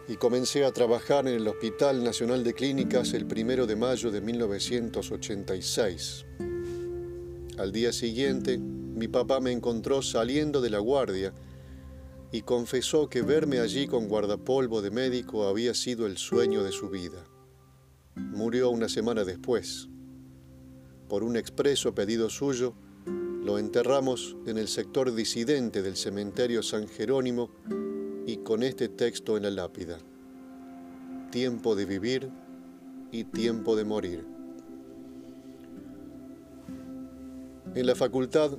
y 0.07 0.16
comencé 0.16 0.64
a 0.64 0.73
trabajar 0.73 1.26
en 1.28 1.35
el 1.35 1.49
Hospital 1.49 2.02
Nacional 2.02 2.45
de 2.45 2.54
Clínicas 2.54 3.12
el 3.12 3.26
primero 3.26 3.66
de 3.66 3.76
mayo 3.76 4.11
de 4.11 4.21
1986. 4.21 6.25
Al 7.59 7.73
día 7.73 7.92
siguiente, 7.92 8.59
mi 8.59 9.09
papá 9.09 9.40
me 9.40 9.52
encontró 9.52 10.00
saliendo 10.00 10.61
de 10.61 10.71
la 10.71 10.78
guardia 10.78 11.35
y 12.30 12.42
confesó 12.42 13.09
que 13.09 13.23
verme 13.23 13.59
allí 13.59 13.87
con 13.87 14.09
guardapolvo 14.09 14.80
de 14.80 14.90
médico 14.90 15.49
había 15.49 15.75
sido 15.75 16.07
el 16.07 16.16
sueño 16.16 16.62
de 16.62 16.73
su 16.73 16.88
vida. 16.88 17.26
Murió 18.14 18.71
una 18.71 18.88
semana 18.88 19.25
después 19.25 19.88
por 21.08 21.24
un 21.24 21.36
expreso 21.36 21.94
pedido 21.94 22.28
suyo, 22.28 22.74
lo 23.42 23.58
enterramos 23.58 24.36
en 24.46 24.58
el 24.58 24.68
sector 24.68 25.14
disidente 25.14 25.80
del 25.80 25.96
cementerio 25.96 26.62
San 26.62 26.86
Jerónimo 26.86 27.50
y 28.26 28.38
con 28.38 28.62
este 28.62 28.88
texto 28.90 29.36
en 29.36 29.44
la 29.44 29.50
lápida. 29.50 29.98
Tiempo 31.30 31.74
de 31.74 31.86
vivir 31.86 32.28
y 33.10 33.24
tiempo 33.24 33.74
de 33.74 33.84
morir. 33.84 34.26
En 37.74 37.86
la 37.86 37.94
facultad 37.94 38.58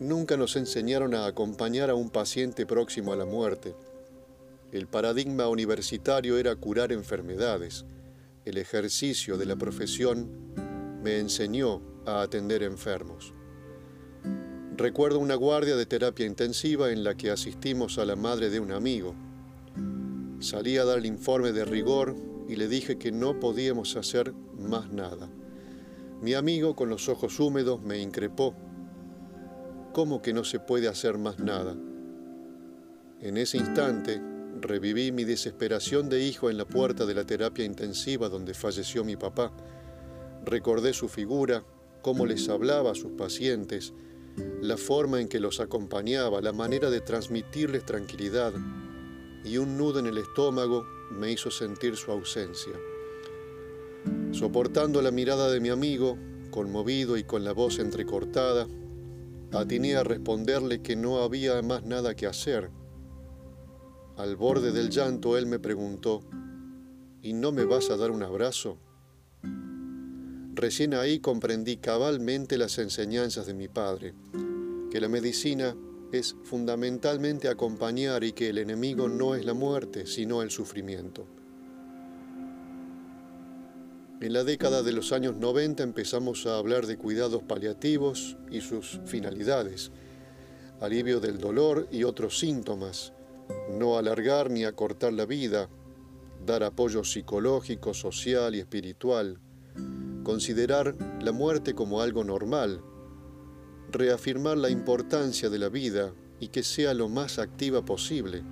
nunca 0.00 0.36
nos 0.36 0.56
enseñaron 0.56 1.14
a 1.14 1.26
acompañar 1.26 1.90
a 1.90 1.94
un 1.94 2.08
paciente 2.08 2.64
próximo 2.64 3.12
a 3.12 3.16
la 3.16 3.26
muerte. 3.26 3.74
El 4.72 4.86
paradigma 4.86 5.48
universitario 5.48 6.38
era 6.38 6.56
curar 6.56 6.92
enfermedades. 6.92 7.84
El 8.46 8.56
ejercicio 8.56 9.36
de 9.36 9.46
la 9.46 9.56
profesión 9.56 10.30
me 11.02 11.18
enseñó 11.18 11.82
a 12.06 12.22
atender 12.22 12.62
enfermos. 12.62 13.34
Recuerdo 14.76 15.18
una 15.18 15.34
guardia 15.34 15.76
de 15.76 15.86
terapia 15.86 16.26
intensiva 16.26 16.90
en 16.90 17.04
la 17.04 17.16
que 17.16 17.30
asistimos 17.30 17.98
a 17.98 18.04
la 18.04 18.16
madre 18.16 18.50
de 18.50 18.60
un 18.60 18.72
amigo. 18.72 19.14
Salí 20.40 20.78
a 20.78 20.84
dar 20.84 20.98
el 20.98 21.06
informe 21.06 21.52
de 21.52 21.64
rigor 21.64 22.16
y 22.48 22.56
le 22.56 22.68
dije 22.68 22.98
que 22.98 23.12
no 23.12 23.38
podíamos 23.38 23.96
hacer 23.96 24.32
más 24.58 24.90
nada. 24.90 25.28
Mi 26.20 26.34
amigo, 26.34 26.74
con 26.74 26.88
los 26.88 27.08
ojos 27.08 27.38
húmedos, 27.38 27.82
me 27.82 27.98
increpó. 27.98 28.54
¿Cómo 29.92 30.22
que 30.22 30.32
no 30.32 30.44
se 30.44 30.58
puede 30.58 30.88
hacer 30.88 31.18
más 31.18 31.38
nada? 31.38 31.76
En 33.20 33.36
ese 33.36 33.58
instante, 33.58 34.20
reviví 34.60 35.12
mi 35.12 35.24
desesperación 35.24 36.08
de 36.08 36.24
hijo 36.24 36.48
en 36.48 36.58
la 36.58 36.64
puerta 36.64 37.06
de 37.06 37.14
la 37.14 37.24
terapia 37.24 37.64
intensiva 37.64 38.28
donde 38.28 38.54
falleció 38.54 39.04
mi 39.04 39.16
papá 39.16 39.52
Recordé 40.44 40.92
su 40.92 41.08
figura, 41.08 41.64
cómo 42.02 42.26
les 42.26 42.48
hablaba 42.48 42.92
a 42.92 42.94
sus 42.94 43.12
pacientes, 43.12 43.94
la 44.60 44.76
forma 44.76 45.20
en 45.20 45.28
que 45.28 45.40
los 45.40 45.60
acompañaba, 45.60 46.40
la 46.40 46.52
manera 46.52 46.90
de 46.90 47.00
transmitirles 47.00 47.84
tranquilidad, 47.84 48.52
y 49.44 49.58
un 49.58 49.76
nudo 49.76 49.98
en 50.00 50.06
el 50.06 50.18
estómago 50.18 50.84
me 51.10 51.30
hizo 51.30 51.50
sentir 51.50 51.96
su 51.96 52.10
ausencia. 52.10 52.72
Soportando 54.32 55.02
la 55.02 55.10
mirada 55.10 55.50
de 55.50 55.60
mi 55.60 55.68
amigo, 55.68 56.18
conmovido 56.50 57.16
y 57.16 57.24
con 57.24 57.44
la 57.44 57.52
voz 57.52 57.78
entrecortada, 57.78 58.66
atiné 59.52 59.96
a 59.96 60.04
responderle 60.04 60.82
que 60.82 60.96
no 60.96 61.22
había 61.22 61.60
más 61.62 61.84
nada 61.84 62.14
que 62.14 62.26
hacer. 62.26 62.70
Al 64.16 64.36
borde 64.36 64.72
del 64.72 64.90
llanto, 64.90 65.36
él 65.36 65.46
me 65.46 65.58
preguntó, 65.58 66.20
¿y 67.22 67.32
no 67.32 67.52
me 67.52 67.64
vas 67.64 67.90
a 67.90 67.96
dar 67.96 68.10
un 68.10 68.22
abrazo? 68.22 68.78
Recién 70.54 70.92
ahí 70.92 71.18
comprendí 71.18 71.78
cabalmente 71.78 72.58
las 72.58 72.76
enseñanzas 72.78 73.46
de 73.46 73.54
mi 73.54 73.68
padre, 73.68 74.12
que 74.90 75.00
la 75.00 75.08
medicina 75.08 75.74
es 76.12 76.36
fundamentalmente 76.44 77.48
acompañar 77.48 78.22
y 78.22 78.32
que 78.32 78.50
el 78.50 78.58
enemigo 78.58 79.08
no 79.08 79.34
es 79.34 79.46
la 79.46 79.54
muerte, 79.54 80.06
sino 80.06 80.42
el 80.42 80.50
sufrimiento. 80.50 81.26
En 84.20 84.34
la 84.34 84.44
década 84.44 84.82
de 84.82 84.92
los 84.92 85.12
años 85.12 85.36
90 85.36 85.82
empezamos 85.82 86.46
a 86.46 86.58
hablar 86.58 86.86
de 86.86 86.98
cuidados 86.98 87.42
paliativos 87.42 88.36
y 88.50 88.60
sus 88.60 89.00
finalidades, 89.06 89.90
alivio 90.80 91.18
del 91.18 91.38
dolor 91.38 91.88
y 91.90 92.04
otros 92.04 92.38
síntomas, 92.38 93.14
no 93.70 93.96
alargar 93.96 94.50
ni 94.50 94.64
acortar 94.64 95.14
la 95.14 95.24
vida, 95.24 95.70
dar 96.44 96.62
apoyo 96.62 97.04
psicológico, 97.04 97.94
social 97.94 98.54
y 98.54 98.60
espiritual, 98.60 99.40
considerar 100.22 100.96
la 101.20 101.32
muerte 101.32 101.74
como 101.74 102.00
algo 102.00 102.24
normal, 102.24 102.82
reafirmar 103.90 104.56
la 104.56 104.70
importancia 104.70 105.50
de 105.50 105.58
la 105.58 105.68
vida 105.68 106.12
y 106.40 106.48
que 106.48 106.62
sea 106.62 106.94
lo 106.94 107.08
más 107.08 107.38
activa 107.38 107.84
posible, 107.84 108.42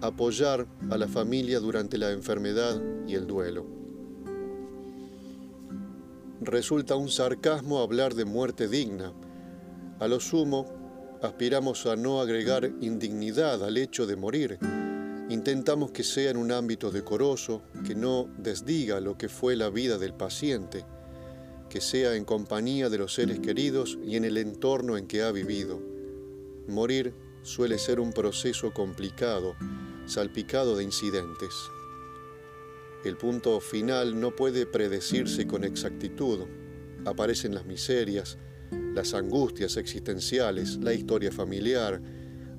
apoyar 0.00 0.66
a 0.90 0.96
la 0.96 1.08
familia 1.08 1.60
durante 1.60 1.98
la 1.98 2.10
enfermedad 2.12 2.80
y 3.06 3.14
el 3.14 3.26
duelo. 3.26 3.66
Resulta 6.40 6.96
un 6.96 7.08
sarcasmo 7.08 7.78
hablar 7.80 8.14
de 8.14 8.24
muerte 8.24 8.68
digna. 8.68 9.12
A 9.98 10.08
lo 10.08 10.20
sumo, 10.20 10.66
aspiramos 11.22 11.86
a 11.86 11.96
no 11.96 12.20
agregar 12.20 12.70
indignidad 12.80 13.64
al 13.64 13.78
hecho 13.78 14.06
de 14.06 14.16
morir, 14.16 14.58
Intentamos 15.30 15.90
que 15.90 16.04
sea 16.04 16.30
en 16.30 16.36
un 16.36 16.52
ámbito 16.52 16.90
decoroso, 16.90 17.62
que 17.86 17.94
no 17.94 18.28
desdiga 18.36 19.00
lo 19.00 19.16
que 19.16 19.30
fue 19.30 19.56
la 19.56 19.70
vida 19.70 19.96
del 19.96 20.12
paciente, 20.12 20.84
que 21.70 21.80
sea 21.80 22.14
en 22.14 22.26
compañía 22.26 22.90
de 22.90 22.98
los 22.98 23.14
seres 23.14 23.40
queridos 23.40 23.98
y 24.04 24.16
en 24.16 24.24
el 24.24 24.36
entorno 24.36 24.98
en 24.98 25.06
que 25.06 25.22
ha 25.22 25.32
vivido. 25.32 25.80
Morir 26.68 27.14
suele 27.42 27.78
ser 27.78 28.00
un 28.00 28.12
proceso 28.12 28.72
complicado, 28.74 29.54
salpicado 30.06 30.76
de 30.76 30.84
incidentes. 30.84 31.54
El 33.02 33.16
punto 33.16 33.60
final 33.60 34.20
no 34.20 34.36
puede 34.36 34.66
predecirse 34.66 35.46
con 35.46 35.64
exactitud. 35.64 36.40
Aparecen 37.06 37.54
las 37.54 37.64
miserias, 37.64 38.36
las 38.94 39.14
angustias 39.14 39.78
existenciales, 39.78 40.76
la 40.76 40.92
historia 40.92 41.32
familiar, 41.32 42.00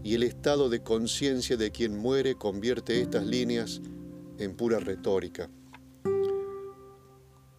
y 0.06 0.14
el 0.14 0.22
estado 0.22 0.70
de 0.70 0.84
conciencia 0.84 1.58
de 1.58 1.72
quien 1.72 1.98
muere 1.98 2.36
convierte 2.36 3.02
estas 3.02 3.26
líneas 3.26 3.82
en 4.38 4.56
pura 4.56 4.80
retórica. 4.80 5.50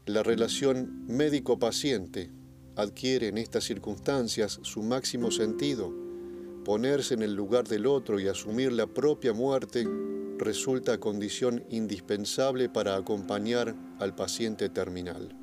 La 0.07 0.23
relación 0.23 1.05
médico-paciente 1.09 2.31
adquiere 2.77 3.27
en 3.27 3.39
estas 3.39 3.65
circunstancias 3.65 4.61
su 4.63 4.85
máximo 4.85 5.33
sentido. 5.33 5.93
Ponerse 6.65 7.15
en 7.15 7.23
el 7.23 7.35
lugar 7.35 7.67
del 7.67 7.85
otro 7.85 8.21
y 8.21 8.29
asumir 8.29 8.71
la 8.71 8.87
propia 8.87 9.33
muerte 9.33 9.85
resulta 10.39 11.01
condición 11.01 11.65
indispensable 11.69 12.69
para 12.69 12.95
acompañar 12.95 13.75
al 13.99 14.15
paciente 14.15 14.69
terminal. 14.69 15.35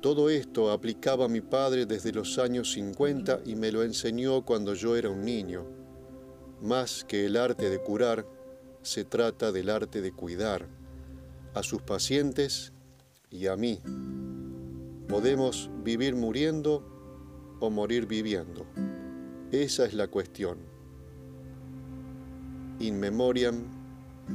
Todo 0.00 0.30
esto 0.30 0.70
aplicaba 0.70 1.26
mi 1.26 1.40
padre 1.40 1.84
desde 1.84 2.12
los 2.12 2.38
años 2.38 2.70
50 2.72 3.40
y 3.44 3.56
me 3.56 3.72
lo 3.72 3.82
enseñó 3.82 4.44
cuando 4.44 4.74
yo 4.74 4.94
era 4.94 5.10
un 5.10 5.24
niño. 5.24 5.66
Más 6.62 7.04
que 7.04 7.26
el 7.26 7.36
arte 7.36 7.68
de 7.68 7.80
curar, 7.80 8.24
se 8.82 9.04
trata 9.04 9.50
del 9.50 9.68
arte 9.68 10.00
de 10.00 10.12
cuidar 10.12 10.68
a 11.54 11.64
sus 11.64 11.82
pacientes 11.82 12.72
y 13.28 13.48
a 13.48 13.56
mí. 13.56 13.80
Podemos 15.08 15.68
vivir 15.82 16.14
muriendo 16.14 17.56
o 17.58 17.68
morir 17.68 18.06
viviendo. 18.06 18.66
Esa 19.50 19.84
es 19.84 19.94
la 19.94 20.06
cuestión. 20.06 20.58
In 22.78 23.00
memoriam 23.00 23.64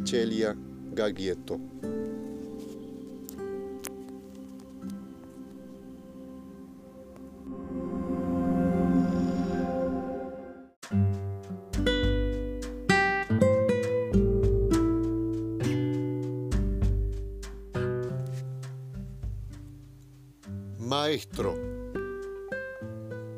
Celia 0.03 0.58
Gaglietto. 0.91 1.58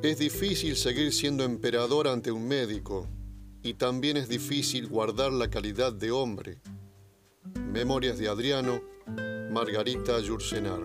Es 0.01 0.17
difícil 0.17 0.77
seguir 0.77 1.11
siendo 1.11 1.43
emperador 1.43 2.07
ante 2.07 2.31
un 2.31 2.47
médico 2.47 3.07
y 3.63 3.73
también 3.73 4.15
es 4.15 4.29
difícil 4.29 4.87
guardar 4.87 5.33
la 5.33 5.49
calidad 5.49 5.91
de 5.91 6.11
hombre. 6.11 6.61
Memorias 7.73 8.17
de 8.17 8.29
Adriano, 8.29 8.81
Margarita 9.51 10.17
Yursenar. 10.21 10.83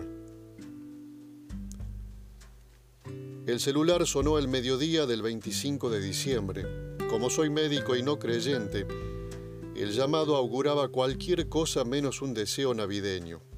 El 3.47 3.59
celular 3.61 4.05
sonó 4.05 4.37
el 4.37 4.49
mediodía 4.49 5.05
del 5.05 5.21
25 5.21 5.89
de 5.89 6.01
diciembre. 6.01 6.65
Como 7.09 7.29
soy 7.29 7.49
médico 7.49 7.95
y 7.95 8.03
no 8.03 8.19
creyente, 8.19 8.85
el 9.77 9.93
llamado 9.93 10.35
auguraba 10.35 10.89
cualquier 10.89 11.47
cosa 11.47 11.85
menos 11.85 12.21
un 12.21 12.33
deseo 12.33 12.73
navideño. 12.73 13.50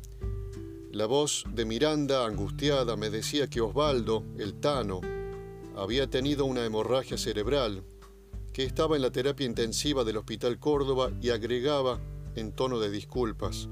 La 0.93 1.07
voz 1.07 1.43
de 1.49 1.65
Miranda, 1.65 2.23
angustiada, 2.23 2.95
me 2.95 3.09
decía 3.09 3.47
que 3.47 3.61
Osvaldo, 3.61 4.23
el 4.37 4.53
Tano, 4.59 5.01
había 5.75 6.07
tenido 6.07 6.45
una 6.45 6.63
hemorragia 6.63 7.17
cerebral, 7.17 7.83
que 8.53 8.63
estaba 8.63 8.95
en 8.95 9.01
la 9.01 9.11
terapia 9.11 9.47
intensiva 9.47 10.03
del 10.03 10.17
Hospital 10.17 10.59
Córdoba 10.59 11.11
y 11.19 11.31
agregaba, 11.31 11.99
en 12.35 12.51
tono 12.51 12.79
de 12.79 12.91
disculpas, 12.91 13.69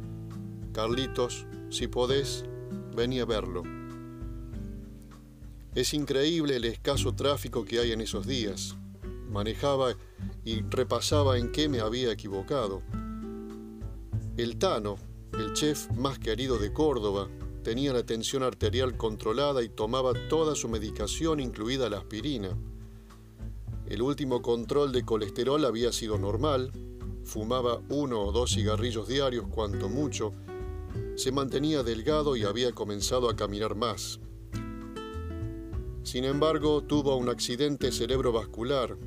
Carlitos, 0.74 1.46
si 1.70 1.86
podés, 1.88 2.44
vení 2.96 3.20
a 3.20 3.26
verlo. 3.26 3.62
Es 5.76 5.94
increíble 5.94 6.56
el 6.56 6.66
escaso 6.66 7.14
tráfico 7.14 7.66
que 7.66 7.78
hay 7.78 7.92
en 7.92 8.02
esos 8.02 8.26
días. 8.26 8.76
Manejaba 9.30 9.94
y 10.44 10.64
repasaba 10.64 11.38
en 11.38 11.52
qué 11.52 11.70
me 11.70 11.82
había 11.82 12.12
equivocado. 12.12 12.82
El 14.38 14.58
Tano, 14.58 14.98
el 15.34 15.54
chef 15.54 15.90
más 15.92 16.20
querido 16.20 16.58
de 16.58 16.74
Córdoba, 16.74 17.30
tenía 17.64 17.94
la 17.94 18.06
tensión 18.06 18.44
arterial 18.44 18.98
controlada 18.98 19.64
y 19.64 19.70
tomaba 19.70 20.14
toda 20.30 20.56
su 20.56 20.68
medicación, 20.68 21.40
incluida 21.40 21.90
la 21.90 22.00
aspirina. 22.00 22.58
El 23.88 24.02
último 24.02 24.42
control 24.42 24.92
de 24.92 25.04
colesterol 25.04 25.64
había 25.66 25.92
sido 25.92 26.18
normal, 26.18 26.72
fumaba 27.24 27.82
uno 27.90 28.22
o 28.22 28.32
dos 28.32 28.52
cigarrillos 28.54 29.08
diarios, 29.08 29.48
cuanto 29.48 29.90
mucho, 29.90 30.34
se 31.16 31.32
mantenía 31.32 31.84
delgado 31.84 32.36
y 32.36 32.44
había 32.44 32.72
comenzado 32.72 33.30
a 33.30 33.36
caminar 33.36 33.76
más. 33.76 34.20
Sin 36.04 36.26
embargo, 36.26 36.82
tuvo 36.84 37.16
un 37.16 37.30
accidente 37.30 37.92
cerebrovascular. 37.92 38.98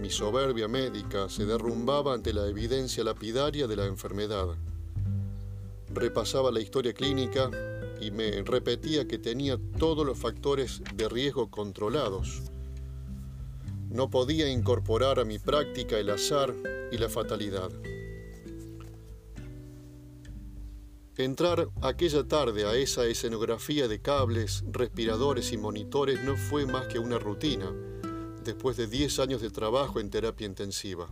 Mi 0.00 0.10
soberbia 0.10 0.68
médica 0.68 1.28
se 1.28 1.44
derrumbaba 1.44 2.14
ante 2.14 2.32
la 2.32 2.46
evidencia 2.46 3.02
lapidaria 3.02 3.66
de 3.66 3.76
la 3.76 3.86
enfermedad. 3.86 4.56
Repasaba 5.96 6.52
la 6.52 6.60
historia 6.60 6.92
clínica 6.92 7.50
y 8.02 8.10
me 8.10 8.42
repetía 8.42 9.08
que 9.08 9.16
tenía 9.16 9.58
todos 9.78 10.04
los 10.04 10.18
factores 10.18 10.82
de 10.94 11.08
riesgo 11.08 11.50
controlados. 11.50 12.42
No 13.88 14.10
podía 14.10 14.46
incorporar 14.50 15.18
a 15.18 15.24
mi 15.24 15.38
práctica 15.38 15.98
el 15.98 16.10
azar 16.10 16.54
y 16.92 16.98
la 16.98 17.08
fatalidad. 17.08 17.70
Entrar 21.16 21.70
aquella 21.80 22.28
tarde 22.28 22.66
a 22.66 22.74
esa 22.74 23.06
escenografía 23.06 23.88
de 23.88 24.02
cables, 24.02 24.64
respiradores 24.70 25.50
y 25.52 25.56
monitores 25.56 26.22
no 26.22 26.36
fue 26.36 26.66
más 26.66 26.88
que 26.88 26.98
una 26.98 27.18
rutina, 27.18 27.72
después 28.44 28.76
de 28.76 28.86
10 28.86 29.18
años 29.20 29.40
de 29.40 29.48
trabajo 29.48 29.98
en 29.98 30.10
terapia 30.10 30.46
intensiva. 30.46 31.08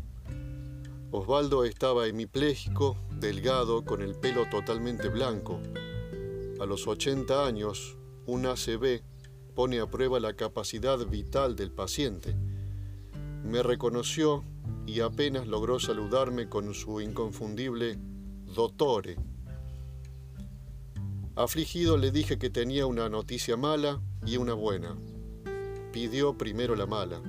Osvaldo 1.11 1.65
estaba 1.65 2.07
hemipléjico, 2.07 2.99
delgado, 3.21 3.85
con 3.85 4.03
el 4.03 4.15
pelo 4.15 4.47
totalmente 4.51 5.09
blanco. 5.09 5.61
A 6.61 6.67
los 6.67 6.87
80 6.87 7.47
años, 7.47 7.97
un 8.27 8.47
ACV 8.47 9.03
pone 9.55 9.81
a 9.81 9.87
prueba 9.87 10.21
la 10.21 10.35
capacidad 10.35 10.99
vital 11.07 11.57
del 11.57 11.71
paciente. 11.71 12.37
Me 13.45 13.63
reconoció 13.63 14.45
y 14.87 15.01
apenas 15.01 15.47
logró 15.47 15.79
saludarme 15.79 16.49
con 16.49 16.73
su 16.75 17.01
inconfundible 17.01 17.99
dottore 18.55 19.17
Afligido 21.37 21.97
le 21.97 22.13
dije 22.13 22.39
que 22.39 22.49
tenía 22.49 22.87
una 22.87 23.09
noticia 23.09 23.57
mala 23.57 24.01
y 24.25 24.37
una 24.37 24.55
buena. 24.55 24.97
Pidió 25.93 26.39
primero 26.39 26.77
la 26.77 26.87
mala. 26.87 27.21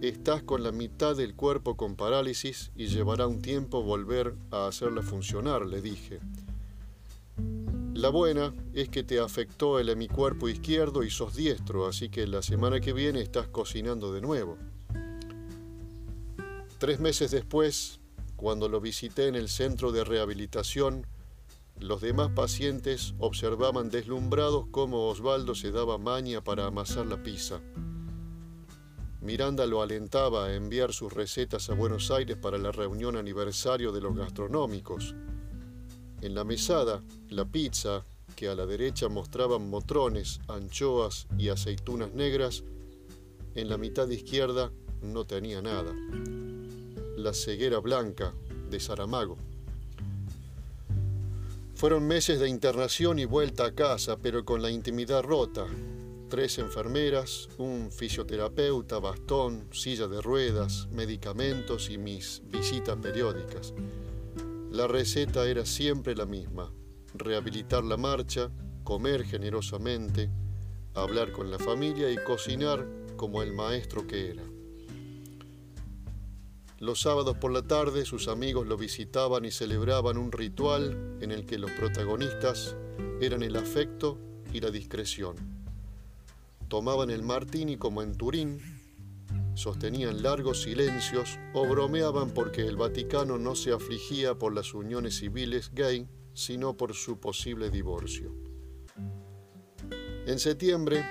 Estás 0.00 0.44
con 0.44 0.62
la 0.62 0.70
mitad 0.70 1.16
del 1.16 1.34
cuerpo 1.34 1.76
con 1.76 1.96
parálisis 1.96 2.70
y 2.76 2.86
llevará 2.86 3.26
un 3.26 3.42
tiempo 3.42 3.82
volver 3.82 4.36
a 4.52 4.68
hacerla 4.68 5.02
funcionar, 5.02 5.66
le 5.66 5.82
dije. 5.82 6.20
La 7.94 8.08
buena 8.08 8.54
es 8.74 8.88
que 8.90 9.02
te 9.02 9.18
afectó 9.18 9.80
el 9.80 9.88
hemicuerpo 9.88 10.48
izquierdo 10.48 11.02
y 11.02 11.10
sos 11.10 11.34
diestro, 11.34 11.88
así 11.88 12.10
que 12.10 12.28
la 12.28 12.42
semana 12.42 12.78
que 12.78 12.92
viene 12.92 13.20
estás 13.20 13.48
cocinando 13.48 14.12
de 14.12 14.20
nuevo. 14.20 14.56
Tres 16.78 17.00
meses 17.00 17.32
después, 17.32 17.98
cuando 18.36 18.68
lo 18.68 18.80
visité 18.80 19.26
en 19.26 19.34
el 19.34 19.48
centro 19.48 19.90
de 19.90 20.04
rehabilitación, 20.04 21.08
los 21.80 22.00
demás 22.00 22.30
pacientes 22.36 23.14
observaban 23.18 23.90
deslumbrados 23.90 24.66
cómo 24.70 25.08
Osvaldo 25.08 25.56
se 25.56 25.72
daba 25.72 25.98
maña 25.98 26.40
para 26.40 26.66
amasar 26.66 27.06
la 27.06 27.20
pizza. 27.20 27.60
Miranda 29.28 29.66
lo 29.66 29.82
alentaba 29.82 30.46
a 30.46 30.54
enviar 30.54 30.94
sus 30.94 31.12
recetas 31.12 31.68
a 31.68 31.74
Buenos 31.74 32.10
Aires 32.10 32.38
para 32.38 32.56
la 32.56 32.72
reunión 32.72 33.14
aniversario 33.14 33.92
de 33.92 34.00
los 34.00 34.16
gastronómicos. 34.16 35.14
En 36.22 36.34
la 36.34 36.44
mesada, 36.44 37.02
la 37.28 37.44
pizza, 37.44 38.06
que 38.34 38.48
a 38.48 38.54
la 38.54 38.64
derecha 38.64 39.10
mostraban 39.10 39.68
motrones, 39.68 40.40
anchoas 40.48 41.26
y 41.36 41.50
aceitunas 41.50 42.14
negras, 42.14 42.64
en 43.54 43.68
la 43.68 43.76
mitad 43.76 44.08
izquierda 44.08 44.72
no 45.02 45.26
tenía 45.26 45.60
nada. 45.60 45.94
La 47.18 47.34
ceguera 47.34 47.80
blanca 47.80 48.32
de 48.70 48.80
Saramago. 48.80 49.36
Fueron 51.74 52.08
meses 52.08 52.40
de 52.40 52.48
internación 52.48 53.18
y 53.18 53.26
vuelta 53.26 53.66
a 53.66 53.74
casa, 53.74 54.16
pero 54.16 54.46
con 54.46 54.62
la 54.62 54.70
intimidad 54.70 55.22
rota. 55.22 55.66
Tres 56.28 56.58
enfermeras, 56.58 57.48
un 57.56 57.90
fisioterapeuta, 57.90 58.98
bastón, 58.98 59.66
silla 59.72 60.08
de 60.08 60.20
ruedas, 60.20 60.86
medicamentos 60.92 61.88
y 61.88 61.96
mis 61.96 62.42
visitas 62.44 62.98
periódicas. 62.98 63.72
La 64.70 64.86
receta 64.86 65.48
era 65.48 65.64
siempre 65.64 66.14
la 66.14 66.26
misma. 66.26 66.70
Rehabilitar 67.14 67.82
la 67.82 67.96
marcha, 67.96 68.50
comer 68.84 69.24
generosamente, 69.24 70.30
hablar 70.92 71.32
con 71.32 71.50
la 71.50 71.58
familia 71.58 72.10
y 72.10 72.18
cocinar 72.18 72.86
como 73.16 73.42
el 73.42 73.54
maestro 73.54 74.06
que 74.06 74.30
era. 74.30 74.42
Los 76.78 77.00
sábados 77.00 77.38
por 77.38 77.52
la 77.52 77.62
tarde 77.62 78.04
sus 78.04 78.28
amigos 78.28 78.66
lo 78.66 78.76
visitaban 78.76 79.46
y 79.46 79.50
celebraban 79.50 80.18
un 80.18 80.30
ritual 80.30 81.16
en 81.22 81.32
el 81.32 81.46
que 81.46 81.56
los 81.56 81.70
protagonistas 81.70 82.76
eran 83.22 83.42
el 83.42 83.56
afecto 83.56 84.18
y 84.52 84.60
la 84.60 84.70
discreción. 84.70 85.57
Tomaban 86.68 87.08
el 87.10 87.22
martini 87.22 87.78
como 87.78 88.02
en 88.02 88.14
Turín, 88.14 88.60
sostenían 89.54 90.22
largos 90.22 90.62
silencios 90.62 91.38
o 91.54 91.66
bromeaban 91.66 92.30
porque 92.30 92.66
el 92.66 92.76
Vaticano 92.76 93.38
no 93.38 93.54
se 93.54 93.72
afligía 93.72 94.34
por 94.34 94.54
las 94.54 94.74
uniones 94.74 95.16
civiles 95.18 95.72
gay, 95.72 96.06
sino 96.34 96.76
por 96.76 96.94
su 96.94 97.18
posible 97.18 97.70
divorcio. 97.70 98.34
En 100.26 100.38
septiembre, 100.38 101.04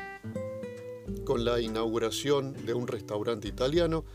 con 1.26 1.44
la 1.44 1.60
inauguración 1.60 2.54
de 2.66 2.76
un 2.76 2.88
restaurante 2.88 3.48
italiano, 3.48 4.06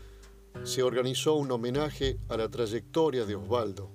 se 0.63 0.81
organizó 0.81 1.35
un 1.35 1.51
homenaje 1.51 2.19
a 2.29 2.37
la 2.37 2.49
trayectoria 2.49 3.25
de 3.25 3.35
Osvaldo. 3.35 3.91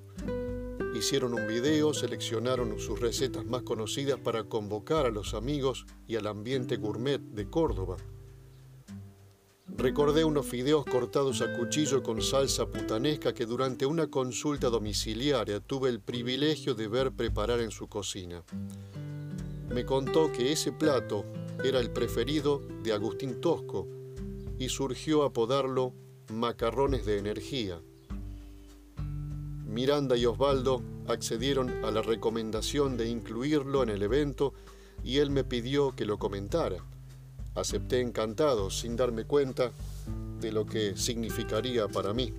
Hicieron 0.95 1.35
un 1.35 1.47
video, 1.47 1.93
seleccionaron 1.93 2.79
sus 2.79 2.99
recetas 2.99 3.45
más 3.45 3.63
conocidas 3.63 4.19
para 4.19 4.45
convocar 4.45 5.07
a 5.07 5.11
los 5.11 5.35
amigos 5.35 5.87
y 6.07 6.17
al 6.17 6.27
ambiente 6.27 6.77
gourmet 6.77 7.21
de 7.21 7.49
Córdoba. 7.49 7.97
Recordé 9.77 10.25
unos 10.25 10.47
fideos 10.47 10.85
cortados 10.87 11.41
a 11.41 11.53
cuchillo 11.57 12.03
con 12.03 12.21
salsa 12.23 12.67
putanesca 12.67 13.33
que 13.33 13.47
durante 13.47 13.87
una 13.87 14.09
consulta 14.09 14.71
domiciliaria 14.71 15.61
tuve 15.61 15.91
el 15.91 16.01
privilegio 16.01 16.75
de 16.75 16.89
ver 16.89 17.13
preparar 17.13 17.61
en 17.61 17.71
su 17.71 17.87
cocina. 17.87 18.43
Me 19.69 19.85
contó 19.85 20.33
que 20.33 20.51
ese 20.51 20.73
plato 20.73 21.25
era 21.63 21.79
el 21.81 21.91
preferido 21.91 22.61
de 22.83 22.93
Agustín 22.93 23.41
Tosco 23.41 23.87
y 24.59 24.71
surgió 24.71 25.23
apodarlo 25.23 25.93
macarrones 26.33 27.05
de 27.05 27.19
energía. 27.19 27.81
Miranda 29.69 30.17
y 30.17 30.25
Osvaldo 30.25 30.83
accedieron 31.07 31.85
a 31.85 31.91
la 31.91 32.01
recomendación 32.01 32.97
de 32.97 33.09
incluirlo 33.09 33.83
en 33.83 33.91
el 33.91 34.03
evento 34.03 34.55
y 35.05 35.19
él 35.19 35.31
me 35.31 35.45
pidió 35.45 35.95
que 35.95 36.07
lo 36.07 36.19
comentara. 36.19 36.79
Acepté 37.55 38.01
encantado, 38.01 38.71
sin 38.71 38.97
darme 38.97 39.25
cuenta 39.25 39.73
de 40.41 40.53
lo 40.53 40.65
que 40.65 40.97
significaría 40.97 41.87
para 41.87 42.15
mí. 42.15 42.33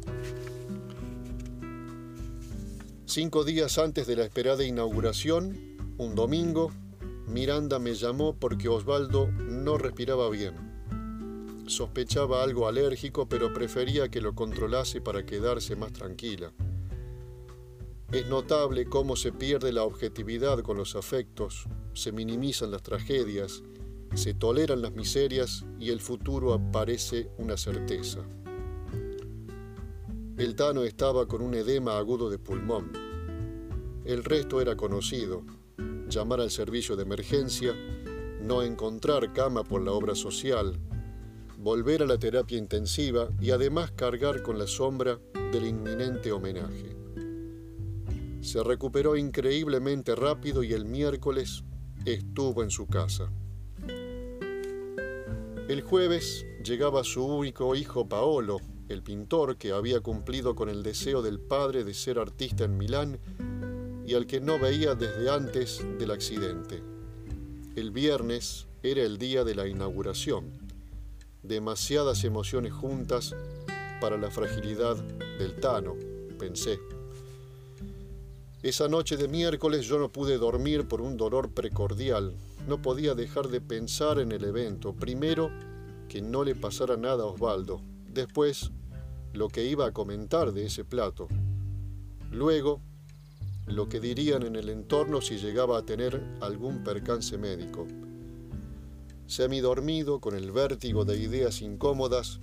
Cinco 3.06 3.44
días 3.44 3.78
antes 3.78 4.08
de 4.08 4.16
la 4.16 4.24
esperada 4.24 4.64
inauguración, 4.64 5.58
un 5.98 6.16
domingo, 6.16 6.72
Miranda 7.28 7.78
me 7.78 7.94
llamó 7.94 8.36
porque 8.36 8.70
Osvaldo 8.70 9.28
no 9.32 9.78
respiraba 9.78 10.30
bien. 10.30 10.56
Sospechaba 11.68 12.44
algo 12.44 12.68
alérgico, 12.68 13.30
pero 13.30 13.54
prefería 13.54 14.10
que 14.10 14.22
lo 14.22 14.34
controlase 14.34 15.02
para 15.02 15.26
quedarse 15.26 15.76
más 15.76 15.94
tranquila. 15.94 16.52
Es 18.12 18.26
notable 18.28 18.86
cómo 18.86 19.16
se 19.16 19.32
pierde 19.32 19.72
la 19.72 19.84
objetividad 19.84 20.62
con 20.62 20.78
los 20.78 20.96
afectos, 20.96 21.68
se 21.94 22.12
minimizan 22.12 22.72
las 22.72 22.82
tragedias, 22.82 23.62
se 24.16 24.34
toleran 24.34 24.82
las 24.82 24.94
miserias 24.94 25.64
y 25.80 25.92
el 25.92 26.02
futuro 26.02 26.54
aparece 26.54 27.30
una 27.38 27.56
certeza. 27.56 28.22
El 30.38 30.56
Tano 30.56 30.86
estaba 30.86 31.28
con 31.28 31.44
un 31.44 31.54
edema 31.54 32.00
agudo 32.00 32.32
de 32.32 32.40
pulmón. 32.40 32.92
El 34.06 34.24
resto 34.24 34.60
era 34.60 34.76
conocido. 34.76 35.44
Llamar 36.08 36.42
al 36.42 36.50
servicio 36.50 36.96
de 36.96 37.04
emergencia, 37.04 37.76
no 38.42 38.64
encontrar 38.64 39.34
cama 39.34 39.64
por 39.64 39.84
la 39.84 39.92
obra 39.92 40.16
social, 40.16 40.80
volver 41.60 42.02
a 42.02 42.08
la 42.08 42.18
terapia 42.18 42.58
intensiva 42.58 43.30
y 43.40 43.52
además 43.52 43.92
cargar 43.92 44.42
con 44.42 44.58
la 44.58 44.66
sombra 44.66 45.20
del 45.52 45.68
inminente 45.68 46.32
homenaje. 46.32 46.99
Se 48.50 48.64
recuperó 48.64 49.16
increíblemente 49.16 50.16
rápido 50.16 50.64
y 50.64 50.74
el 50.74 50.84
miércoles 50.84 51.64
estuvo 52.04 52.64
en 52.64 52.72
su 52.72 52.88
casa. 52.88 53.32
El 55.68 55.84
jueves 55.84 56.48
llegaba 56.64 57.04
su 57.04 57.24
único 57.24 57.76
hijo 57.76 58.10
Paolo, 58.10 58.60
el 58.88 59.04
pintor 59.04 59.58
que 59.58 59.72
había 59.72 60.00
cumplido 60.00 60.56
con 60.56 60.68
el 60.68 60.82
deseo 60.82 61.22
del 61.22 61.40
padre 61.40 61.84
de 61.84 61.94
ser 61.94 62.18
artista 62.18 62.64
en 62.64 62.76
Milán 62.76 63.20
y 64.08 64.16
al 64.16 64.26
que 64.26 64.42
no 64.42 64.58
veía 64.58 64.96
desde 64.96 65.30
antes 65.30 65.86
del 66.00 66.10
accidente. 66.10 66.82
El 67.76 67.92
viernes 67.92 68.66
era 68.82 69.04
el 69.04 69.20
día 69.20 69.44
de 69.44 69.54
la 69.54 69.68
inauguración. 69.68 70.54
Demasiadas 71.44 72.24
emociones 72.24 72.74
juntas 72.74 73.36
para 74.02 74.18
la 74.18 74.32
fragilidad 74.32 74.96
del 75.38 75.54
Tano, 75.60 75.94
pensé. 76.40 76.80
Esa 78.62 78.90
noche 78.90 79.16
de 79.16 79.30
miércoles 79.30 79.86
yo 79.86 80.00
no 80.00 80.12
pude 80.12 80.38
dormir 80.38 80.86
por 80.86 81.00
un 81.00 81.16
dolor 81.16 81.54
precordial. 81.54 82.36
No 82.68 82.82
podía 82.82 83.16
dejar 83.16 83.48
de 83.48 83.62
pensar 83.62 84.20
en 84.20 84.34
el 84.34 84.44
evento. 84.44 84.94
Primero, 84.94 85.50
que 86.10 86.22
no 86.22 86.44
le 86.44 86.56
pasara 86.56 86.98
nada 86.98 87.24
a 87.24 87.28
Osvaldo. 87.28 87.82
Después, 88.12 88.72
lo 89.32 89.48
que 89.48 89.64
iba 89.64 89.86
a 89.86 89.94
comentar 89.94 90.52
de 90.52 90.66
ese 90.66 90.84
plato. 90.84 91.30
Luego, 92.32 92.82
lo 93.66 93.88
que 93.88 94.02
dirían 94.02 94.44
en 94.44 94.58
el 94.58 94.68
entorno 94.68 95.22
si 95.22 95.38
llegaba 95.38 95.78
a 95.78 95.86
tener 95.86 96.22
algún 96.42 96.84
percance 96.84 97.38
médico. 97.38 97.88
Semidormido, 99.26 100.20
con 100.20 100.36
el 100.36 100.52
vértigo 100.52 101.06
de 101.06 101.18
ideas 101.18 101.62
incómodas, 101.62 102.42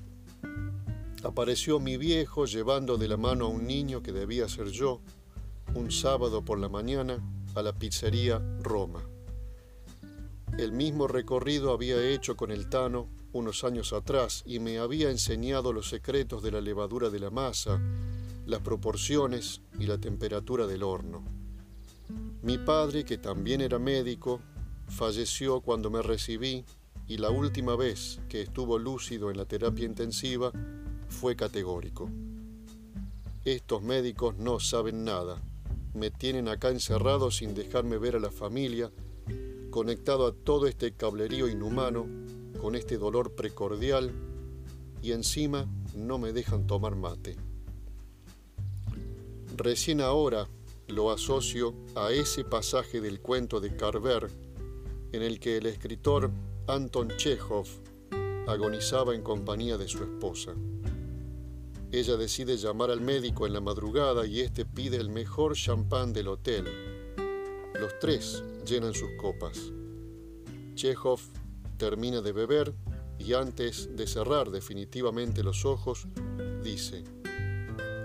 apareció 1.22 1.78
mi 1.78 1.98
viejo 1.98 2.46
llevando 2.46 2.96
de 2.96 3.08
la 3.08 3.18
mano 3.18 3.46
a 3.46 3.48
un 3.48 3.66
niño 3.66 4.02
que 4.02 4.12
debía 4.12 4.48
ser 4.48 4.68
yo, 4.68 5.00
un 5.76 5.90
sábado 5.90 6.42
por 6.42 6.58
la 6.58 6.70
mañana, 6.70 7.22
a 7.54 7.60
la 7.60 7.78
pizzería 7.78 8.42
Roma. 8.62 9.02
El 10.58 10.72
mismo 10.72 11.06
recorrido 11.06 11.70
había 11.70 12.02
hecho 12.02 12.34
con 12.34 12.50
el 12.50 12.70
Tano 12.70 13.08
unos 13.32 13.62
años 13.62 13.92
atrás 13.92 14.42
y 14.46 14.58
me 14.58 14.78
había 14.78 15.10
enseñado 15.10 15.74
los 15.74 15.90
secretos 15.90 16.42
de 16.42 16.50
la 16.50 16.62
levadura 16.62 17.10
de 17.10 17.20
la 17.20 17.28
masa, 17.28 17.78
las 18.46 18.60
proporciones 18.60 19.60
y 19.78 19.84
la 19.84 19.98
temperatura 19.98 20.66
del 20.66 20.82
horno. 20.82 21.22
Mi 22.42 22.56
padre, 22.56 23.04
que 23.04 23.18
también 23.18 23.60
era 23.60 23.78
médico, 23.78 24.40
falleció 24.88 25.60
cuando 25.60 25.90
me 25.90 26.00
recibí 26.00 26.64
y 27.06 27.18
la 27.18 27.28
última 27.28 27.76
vez 27.76 28.20
que 28.30 28.40
estuvo 28.40 28.78
lúcido 28.78 29.30
en 29.30 29.36
la 29.36 29.44
terapia 29.44 29.84
intensiva 29.84 30.52
fue 31.08 31.36
categórico. 31.36 32.08
Estos 33.44 33.82
médicos 33.82 34.38
no 34.38 34.58
saben 34.58 35.04
nada. 35.04 35.42
Me 35.96 36.10
tienen 36.10 36.46
acá 36.48 36.68
encerrado 36.68 37.30
sin 37.30 37.54
dejarme 37.54 37.96
ver 37.96 38.16
a 38.16 38.20
la 38.20 38.30
familia, 38.30 38.92
conectado 39.70 40.26
a 40.26 40.34
todo 40.34 40.66
este 40.66 40.92
cablerío 40.92 41.48
inhumano 41.48 42.06
con 42.60 42.74
este 42.74 42.98
dolor 42.98 43.34
precordial 43.34 44.12
y 45.00 45.12
encima 45.12 45.66
no 45.94 46.18
me 46.18 46.34
dejan 46.34 46.66
tomar 46.66 46.96
mate. 46.96 47.36
Recién 49.56 50.02
ahora 50.02 50.50
lo 50.86 51.10
asocio 51.10 51.74
a 51.94 52.12
ese 52.12 52.44
pasaje 52.44 53.00
del 53.00 53.22
cuento 53.22 53.60
de 53.60 53.74
Carver 53.74 54.28
en 55.12 55.22
el 55.22 55.40
que 55.40 55.56
el 55.56 55.64
escritor 55.64 56.30
Anton 56.66 57.08
Chekhov 57.16 57.66
agonizaba 58.46 59.14
en 59.14 59.22
compañía 59.22 59.78
de 59.78 59.88
su 59.88 60.04
esposa. 60.04 60.52
Ella 61.96 62.18
decide 62.18 62.58
llamar 62.58 62.90
al 62.90 63.00
médico 63.00 63.46
en 63.46 63.54
la 63.54 63.62
madrugada 63.62 64.26
y 64.26 64.42
este 64.42 64.66
pide 64.66 64.98
el 64.98 65.08
mejor 65.08 65.54
champán 65.54 66.12
del 66.12 66.28
hotel. 66.28 66.66
Los 67.72 67.98
tres 68.00 68.44
llenan 68.66 68.92
sus 68.92 69.12
copas. 69.18 69.72
Chekhov 70.74 71.20
termina 71.78 72.20
de 72.20 72.32
beber 72.32 72.74
y 73.18 73.32
antes 73.32 73.96
de 73.96 74.06
cerrar 74.06 74.50
definitivamente 74.50 75.42
los 75.42 75.64
ojos, 75.64 76.06
dice, 76.62 77.02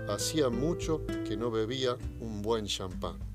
hacía 0.08 0.48
mucho 0.48 1.04
que 1.28 1.36
no 1.36 1.50
bebía 1.50 1.98
un 2.18 2.40
buen 2.40 2.64
champán. 2.64 3.31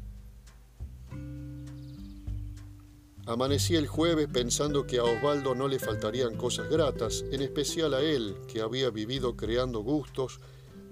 Amanecí 3.27 3.75
el 3.75 3.87
jueves 3.87 4.29
pensando 4.31 4.87
que 4.87 4.99
a 4.99 5.03
Osvaldo 5.03 5.53
no 5.53 5.67
le 5.67 5.79
faltarían 5.79 6.37
cosas 6.37 6.69
gratas, 6.69 7.25
en 7.29 7.41
especial 7.41 7.93
a 7.93 7.99
él, 7.99 8.37
que 8.47 8.61
había 8.61 8.89
vivido 8.89 9.35
creando 9.35 9.81
gustos, 9.81 10.39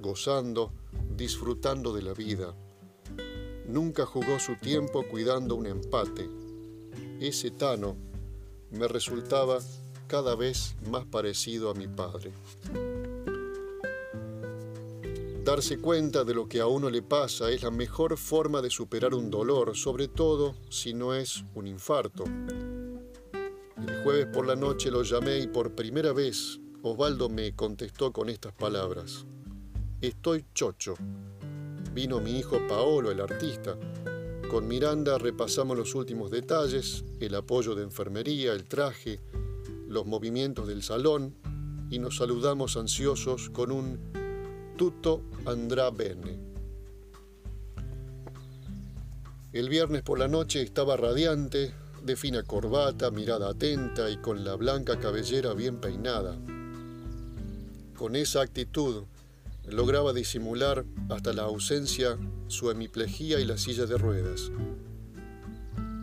gozando, 0.01 0.73
disfrutando 1.15 1.93
de 1.93 2.01
la 2.01 2.13
vida. 2.13 2.53
Nunca 3.69 4.05
jugó 4.05 4.37
su 4.39 4.57
tiempo 4.57 5.05
cuidando 5.09 5.55
un 5.55 5.65
empate. 5.65 6.29
Ese 7.21 7.51
Tano 7.51 7.95
me 8.69 8.89
resultaba 8.89 9.59
cada 10.07 10.35
vez 10.35 10.75
más 10.89 11.05
parecido 11.05 11.69
a 11.69 11.73
mi 11.73 11.87
padre. 11.87 12.33
Darse 15.45 15.77
cuenta 15.77 16.23
de 16.23 16.33
lo 16.33 16.49
que 16.49 16.59
a 16.59 16.65
uno 16.65 16.89
le 16.89 17.03
pasa 17.03 17.51
es 17.51 17.61
la 17.61 17.69
mejor 17.69 18.17
forma 18.17 18.63
de 18.63 18.71
superar 18.71 19.13
un 19.13 19.29
dolor, 19.29 19.77
sobre 19.77 20.07
todo 20.07 20.55
si 20.71 20.95
no 20.95 21.13
es 21.13 21.45
un 21.53 21.67
infarto. 21.67 22.23
El 23.77 24.03
jueves 24.03 24.25
por 24.33 24.47
la 24.47 24.55
noche 24.55 24.89
lo 24.89 25.03
llamé 25.03 25.37
y 25.37 25.45
por 25.45 25.75
primera 25.75 26.13
vez 26.13 26.59
Osvaldo 26.81 27.29
me 27.29 27.55
contestó 27.55 28.11
con 28.11 28.29
estas 28.29 28.53
palabras. 28.53 29.27
Estoy 30.01 30.47
chocho. 30.55 30.95
Vino 31.93 32.19
mi 32.19 32.39
hijo 32.39 32.57
Paolo, 32.67 33.11
el 33.11 33.21
artista, 33.21 33.77
con 34.49 34.67
Miranda 34.67 35.19
repasamos 35.19 35.77
los 35.77 35.93
últimos 35.93 36.31
detalles, 36.31 37.05
el 37.19 37.35
apoyo 37.35 37.75
de 37.75 37.83
enfermería, 37.83 38.53
el 38.53 38.63
traje, 38.63 39.21
los 39.87 40.07
movimientos 40.07 40.67
del 40.67 40.81
salón 40.81 41.35
y 41.91 41.99
nos 41.99 42.17
saludamos 42.17 42.77
ansiosos 42.77 43.51
con 43.51 43.71
un 43.71 44.24
tutto 44.75 45.23
andrà 45.45 45.91
bene. 45.91 46.53
El 49.51 49.69
viernes 49.69 50.01
por 50.03 50.19
la 50.19 50.27
noche 50.27 50.61
estaba 50.61 50.97
radiante, 50.97 51.73
de 52.03 52.15
fina 52.15 52.43
corbata, 52.43 53.09
mirada 53.09 53.49
atenta 53.49 54.09
y 54.09 54.17
con 54.17 54.43
la 54.43 54.55
blanca 54.55 54.99
cabellera 54.99 55.53
bien 55.53 55.79
peinada. 55.79 56.37
Con 57.97 58.15
esa 58.15 58.41
actitud 58.41 59.05
lograba 59.67 60.11
disimular 60.13 60.85
hasta 61.09 61.33
la 61.33 61.43
ausencia 61.43 62.17
su 62.47 62.69
hemiplegia 62.69 63.39
y 63.39 63.45
la 63.45 63.57
silla 63.57 63.85
de 63.85 63.97
ruedas. 63.97 64.51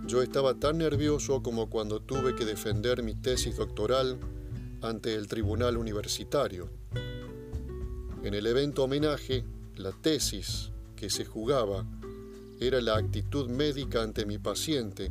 Yo 0.07 0.23
estaba 0.23 0.55
tan 0.55 0.79
nervioso 0.79 1.43
como 1.43 1.71
cuando 1.71 2.01
tuve 2.01 2.35
que 2.35 2.45
defender 2.45 3.03
mi 3.03 3.15
tesis 3.15 3.57
doctoral 3.57 4.19
ante 4.81 5.15
el 5.15 5.29
tribunal 5.29 5.77
universitario. 5.77 6.71
En 8.25 8.35
el 8.35 8.47
evento 8.47 8.85
homenaje, 8.85 9.45
la 9.75 9.91
tesis 9.91 10.71
que 10.95 11.11
se 11.11 11.25
jugaba 11.25 11.85
era 12.61 12.81
la 12.81 12.97
actitud 12.97 13.49
médica 13.49 14.01
ante 14.01 14.25
mi 14.25 14.39
paciente 14.39 15.11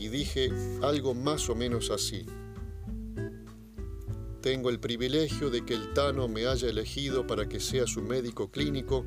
y 0.00 0.08
dije 0.08 0.50
algo 0.82 1.14
más 1.14 1.48
o 1.48 1.54
menos 1.54 1.90
así. 1.90 2.26
Tengo 4.40 4.68
el 4.68 4.80
privilegio 4.80 5.48
de 5.48 5.64
que 5.64 5.74
el 5.74 5.92
Tano 5.94 6.26
me 6.26 6.46
haya 6.46 6.68
elegido 6.68 7.24
para 7.24 7.48
que 7.48 7.60
sea 7.60 7.86
su 7.86 8.02
médico 8.02 8.50
clínico 8.50 9.04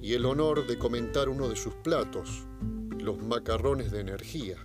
y 0.00 0.14
el 0.14 0.24
honor 0.24 0.68
de 0.68 0.78
comentar 0.78 1.28
uno 1.28 1.48
de 1.48 1.56
sus 1.56 1.74
platos, 1.74 2.46
los 2.96 3.18
macarrones 3.18 3.90
de 3.90 4.00
energía. 4.00 4.56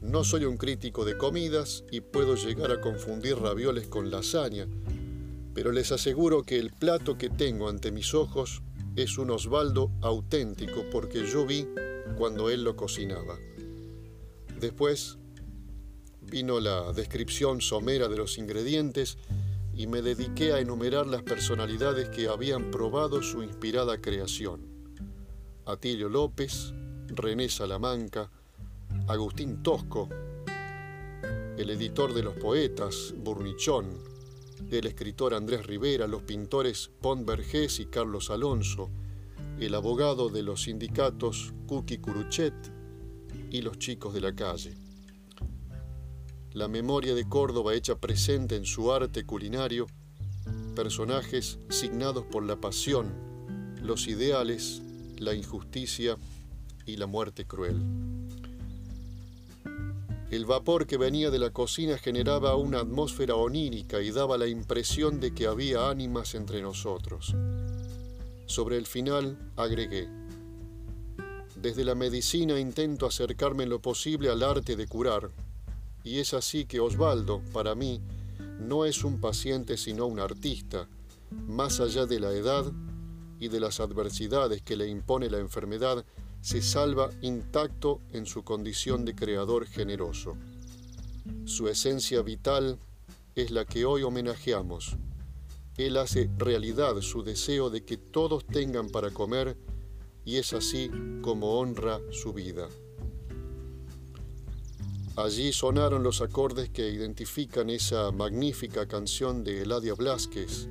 No 0.00 0.24
soy 0.24 0.46
un 0.46 0.56
crítico 0.56 1.04
de 1.04 1.16
comidas 1.16 1.84
y 1.92 2.00
puedo 2.00 2.34
llegar 2.34 2.72
a 2.72 2.80
confundir 2.80 3.36
ravioles 3.36 3.86
con 3.86 4.10
lasaña, 4.10 4.66
pero 5.58 5.72
les 5.72 5.90
aseguro 5.90 6.44
que 6.44 6.56
el 6.56 6.70
plato 6.70 7.18
que 7.18 7.30
tengo 7.30 7.68
ante 7.68 7.90
mis 7.90 8.14
ojos 8.14 8.62
es 8.94 9.18
un 9.18 9.32
Osvaldo 9.32 9.90
auténtico 10.02 10.84
porque 10.88 11.26
yo 11.26 11.44
vi 11.44 11.66
cuando 12.16 12.48
él 12.48 12.62
lo 12.62 12.76
cocinaba. 12.76 13.36
Después 14.60 15.18
vino 16.20 16.60
la 16.60 16.92
descripción 16.92 17.60
somera 17.60 18.06
de 18.06 18.18
los 18.18 18.38
ingredientes 18.38 19.18
y 19.74 19.88
me 19.88 20.00
dediqué 20.00 20.52
a 20.52 20.60
enumerar 20.60 21.08
las 21.08 21.24
personalidades 21.24 22.08
que 22.08 22.28
habían 22.28 22.70
probado 22.70 23.20
su 23.20 23.42
inspirada 23.42 24.00
creación. 24.00 24.60
Atilio 25.66 26.08
López, 26.08 26.72
René 27.08 27.48
Salamanca, 27.48 28.30
Agustín 29.08 29.60
Tosco, 29.64 30.08
el 31.56 31.68
editor 31.68 32.14
de 32.14 32.22
los 32.22 32.34
poetas, 32.34 33.12
Burnichón, 33.16 34.17
el 34.70 34.86
escritor 34.86 35.34
Andrés 35.34 35.66
Rivera, 35.66 36.06
los 36.06 36.22
pintores 36.22 36.90
Pont 37.00 37.26
Vergés 37.26 37.80
y 37.80 37.86
Carlos 37.86 38.30
Alonso, 38.30 38.90
el 39.58 39.74
abogado 39.74 40.28
de 40.28 40.42
los 40.42 40.62
sindicatos 40.62 41.52
Kuki 41.66 41.98
Curuchet 41.98 42.54
y 43.50 43.62
los 43.62 43.78
chicos 43.78 44.14
de 44.14 44.20
la 44.20 44.34
calle. 44.34 44.76
La 46.52 46.68
memoria 46.68 47.14
de 47.14 47.28
Córdoba 47.28 47.74
hecha 47.74 47.98
presente 47.98 48.56
en 48.56 48.64
su 48.64 48.92
arte 48.92 49.24
culinario, 49.24 49.86
personajes 50.74 51.58
signados 51.68 52.24
por 52.24 52.42
la 52.44 52.60
pasión, 52.60 53.12
los 53.82 54.06
ideales, 54.06 54.82
la 55.18 55.34
injusticia 55.34 56.16
y 56.86 56.96
la 56.96 57.06
muerte 57.06 57.46
cruel. 57.46 57.80
El 60.30 60.44
vapor 60.44 60.86
que 60.86 60.98
venía 60.98 61.30
de 61.30 61.38
la 61.38 61.50
cocina 61.50 61.96
generaba 61.96 62.54
una 62.54 62.80
atmósfera 62.80 63.34
onírica 63.34 64.02
y 64.02 64.10
daba 64.10 64.36
la 64.36 64.46
impresión 64.46 65.20
de 65.20 65.32
que 65.32 65.46
había 65.46 65.88
ánimas 65.88 66.34
entre 66.34 66.60
nosotros. 66.60 67.34
Sobre 68.44 68.76
el 68.76 68.86
final 68.86 69.38
agregué, 69.56 70.06
desde 71.56 71.82
la 71.82 71.94
medicina 71.94 72.60
intento 72.60 73.06
acercarme 73.06 73.64
en 73.64 73.70
lo 73.70 73.80
posible 73.80 74.28
al 74.28 74.42
arte 74.42 74.76
de 74.76 74.86
curar, 74.86 75.30
y 76.04 76.18
es 76.18 76.34
así 76.34 76.66
que 76.66 76.78
Osvaldo, 76.78 77.40
para 77.52 77.74
mí, 77.74 78.00
no 78.60 78.84
es 78.84 79.04
un 79.04 79.20
paciente 79.20 79.78
sino 79.78 80.06
un 80.06 80.20
artista, 80.20 80.88
más 81.30 81.80
allá 81.80 82.04
de 82.04 82.20
la 82.20 82.32
edad 82.32 82.70
y 83.40 83.48
de 83.48 83.60
las 83.60 83.80
adversidades 83.80 84.60
que 84.62 84.76
le 84.76 84.88
impone 84.88 85.30
la 85.30 85.38
enfermedad, 85.38 86.04
se 86.40 86.62
salva 86.62 87.10
intacto 87.20 88.00
en 88.12 88.26
su 88.26 88.44
condición 88.44 89.04
de 89.04 89.14
creador 89.14 89.66
generoso. 89.66 90.36
Su 91.44 91.68
esencia 91.68 92.22
vital 92.22 92.78
es 93.34 93.50
la 93.50 93.64
que 93.64 93.84
hoy 93.84 94.02
homenajeamos. 94.02 94.96
Él 95.76 95.96
hace 95.96 96.30
realidad 96.36 97.00
su 97.00 97.22
deseo 97.22 97.70
de 97.70 97.84
que 97.84 97.96
todos 97.96 98.46
tengan 98.46 98.88
para 98.88 99.10
comer 99.10 99.56
y 100.24 100.36
es 100.36 100.52
así 100.52 100.90
como 101.22 101.58
honra 101.58 102.00
su 102.10 102.32
vida. 102.32 102.68
Allí 105.16 105.52
sonaron 105.52 106.02
los 106.02 106.20
acordes 106.20 106.70
que 106.70 106.90
identifican 106.90 107.70
esa 107.70 108.12
magnífica 108.12 108.86
canción 108.86 109.42
de 109.42 109.62
Eladia 109.62 109.94
Blasquez, 109.94 110.68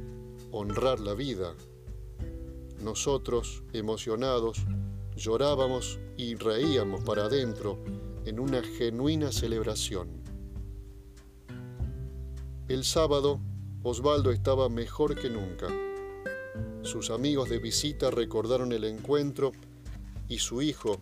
Honrar 0.51 1.01
la 1.01 1.13
vida. 1.13 1.53
Nosotros, 2.82 3.63
emocionados, 3.73 4.60
llorábamos 5.17 5.99
y 6.15 6.36
reíamos 6.36 7.03
para 7.03 7.25
adentro 7.25 7.80
en 8.25 8.39
una 8.39 8.62
genuina 8.62 9.32
celebración. 9.32 10.10
El 12.67 12.84
sábado, 12.84 13.39
Osvaldo 13.84 14.32
estaba 14.32 14.69
mejor 14.69 15.15
que 15.15 15.30
nunca. 15.30 15.67
Sus 16.84 17.10
amigos 17.10 17.49
de 17.49 17.60
visita 17.60 18.12
recordaron 18.12 18.71
el 18.71 18.84
encuentro 18.84 19.51
y 20.27 20.39
su 20.39 20.62
hijo, 20.62 21.01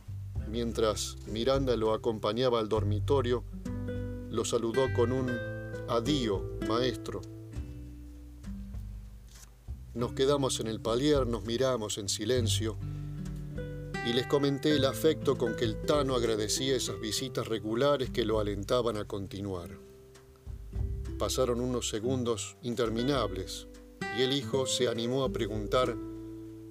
mientras 0.49 1.17
Miranda 1.27 1.75
lo 1.75 1.93
acompañaba 1.93 2.59
al 2.59 2.69
dormitorio, 2.69 3.43
lo 4.29 4.45
saludó 4.45 4.93
con 4.95 5.11
un 5.11 5.29
adío, 5.89 6.57
maestro. 6.67 7.21
Nos 9.93 10.13
quedamos 10.13 10.59
en 10.59 10.67
el 10.67 10.79
palier, 10.79 11.25
nos 11.25 11.45
miramos 11.45 11.97
en 11.97 12.09
silencio 12.09 12.77
y 14.05 14.13
les 14.13 14.27
comenté 14.27 14.75
el 14.75 14.85
afecto 14.85 15.35
con 15.35 15.55
que 15.55 15.65
el 15.65 15.81
Tano 15.81 16.15
agradecía 16.15 16.75
esas 16.75 16.99
visitas 16.99 17.47
regulares 17.47 18.11
que 18.11 18.23
lo 18.23 18.39
alentaban 18.39 18.97
a 18.97 19.05
continuar. 19.05 19.79
Pasaron 21.17 21.59
unos 21.59 21.89
segundos 21.89 22.55
interminables 22.61 23.67
y 24.15 24.21
el 24.21 24.33
hijo 24.33 24.67
se 24.67 24.87
animó 24.87 25.23
a 25.23 25.31
preguntar 25.31 25.95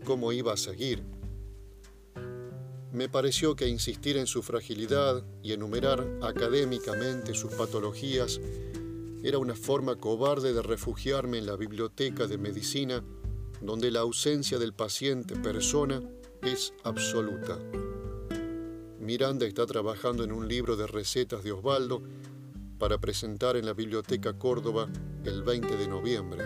cómo 0.04 0.30
iba 0.30 0.52
a 0.52 0.56
seguir. 0.56 1.02
Me 2.92 3.08
pareció 3.08 3.56
que 3.56 3.66
insistir 3.66 4.16
en 4.16 4.28
su 4.28 4.44
fragilidad 4.44 5.24
y 5.42 5.52
enumerar 5.52 6.06
académicamente 6.22 7.34
sus 7.34 7.52
patologías 7.54 8.40
era 9.24 9.38
una 9.38 9.56
forma 9.56 9.96
cobarde 9.96 10.52
de 10.52 10.62
refugiarme 10.62 11.38
en 11.38 11.46
la 11.46 11.56
biblioteca 11.56 12.28
de 12.28 12.38
medicina 12.38 13.02
donde 13.60 13.90
la 13.90 14.00
ausencia 14.00 14.58
del 14.58 14.74
paciente 14.74 15.34
persona 15.34 16.00
es 16.44 16.74
absoluta. 16.82 17.58
Miranda 19.00 19.46
está 19.46 19.64
trabajando 19.66 20.24
en 20.24 20.32
un 20.32 20.46
libro 20.46 20.76
de 20.76 20.86
recetas 20.86 21.42
de 21.42 21.52
Osvaldo 21.52 22.02
para 22.78 22.98
presentar 22.98 23.56
en 23.56 23.64
la 23.64 23.72
Biblioteca 23.72 24.38
Córdoba 24.38 24.88
el 25.24 25.42
20 25.42 25.76
de 25.76 25.88
noviembre. 25.88 26.44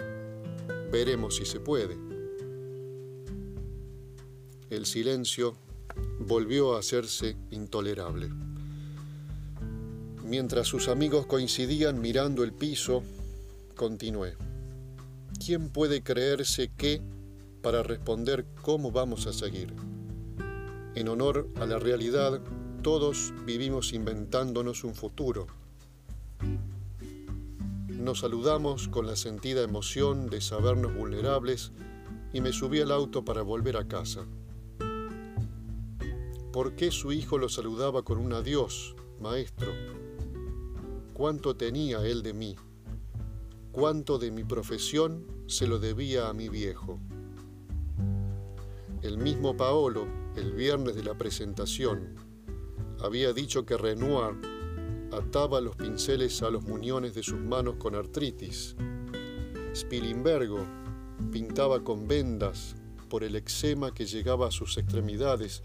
Veremos 0.92 1.36
si 1.36 1.44
se 1.44 1.58
puede. 1.58 1.98
El 4.70 4.86
silencio 4.86 5.56
volvió 6.20 6.76
a 6.76 6.80
hacerse 6.80 7.36
intolerable. 7.50 8.30
Mientras 10.24 10.68
sus 10.68 10.88
amigos 10.88 11.26
coincidían 11.26 12.00
mirando 12.00 12.44
el 12.44 12.52
piso, 12.52 13.02
continué. 13.74 14.36
¿Quién 15.44 15.70
puede 15.70 16.02
creerse 16.02 16.70
que 16.76 17.02
para 17.62 17.82
responder 17.82 18.46
cómo 18.62 18.90
vamos 18.90 19.26
a 19.26 19.32
seguir. 19.32 19.74
En 20.98 21.08
honor 21.08 21.46
a 21.60 21.64
la 21.64 21.78
realidad, 21.78 22.40
todos 22.82 23.32
vivimos 23.46 23.92
inventándonos 23.92 24.82
un 24.82 24.96
futuro. 24.96 25.46
Nos 27.86 28.18
saludamos 28.18 28.88
con 28.88 29.06
la 29.06 29.14
sentida 29.14 29.62
emoción 29.62 30.28
de 30.28 30.40
sabernos 30.40 30.92
vulnerables 30.96 31.70
y 32.32 32.40
me 32.40 32.52
subí 32.52 32.80
al 32.80 32.90
auto 32.90 33.24
para 33.24 33.42
volver 33.42 33.76
a 33.76 33.86
casa. 33.86 34.26
¿Por 36.52 36.74
qué 36.74 36.90
su 36.90 37.12
hijo 37.12 37.38
lo 37.38 37.48
saludaba 37.48 38.02
con 38.02 38.18
un 38.18 38.32
adiós, 38.32 38.96
maestro? 39.20 39.70
¿Cuánto 41.14 41.54
tenía 41.54 42.04
él 42.04 42.24
de 42.24 42.32
mí? 42.34 42.56
¿Cuánto 43.70 44.18
de 44.18 44.32
mi 44.32 44.42
profesión 44.42 45.24
se 45.46 45.68
lo 45.68 45.78
debía 45.78 46.28
a 46.28 46.32
mi 46.32 46.48
viejo? 46.48 46.98
El 49.00 49.18
mismo 49.18 49.56
Paolo, 49.56 50.08
el 50.38 50.52
viernes 50.52 50.94
de 50.94 51.02
la 51.02 51.18
presentación, 51.18 52.14
había 53.00 53.32
dicho 53.32 53.66
que 53.66 53.76
Renoir 53.76 54.36
ataba 55.12 55.60
los 55.60 55.76
pinceles 55.76 56.42
a 56.42 56.50
los 56.50 56.64
muñones 56.64 57.14
de 57.14 57.22
sus 57.22 57.38
manos 57.38 57.76
con 57.76 57.94
artritis. 57.94 58.76
Spilimbergo 59.74 60.64
pintaba 61.32 61.82
con 61.82 62.06
vendas 62.06 62.76
por 63.08 63.24
el 63.24 63.36
eczema 63.36 63.92
que 63.92 64.06
llegaba 64.06 64.48
a 64.48 64.50
sus 64.50 64.76
extremidades 64.78 65.62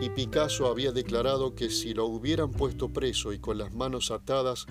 y 0.00 0.10
Picasso 0.10 0.66
había 0.66 0.92
declarado 0.92 1.54
que 1.54 1.70
si 1.70 1.94
lo 1.94 2.06
hubieran 2.06 2.52
puesto 2.52 2.90
preso 2.90 3.32
y 3.32 3.38
con 3.38 3.58
las 3.58 3.74
manos 3.74 4.10
atadas, 4.10 4.66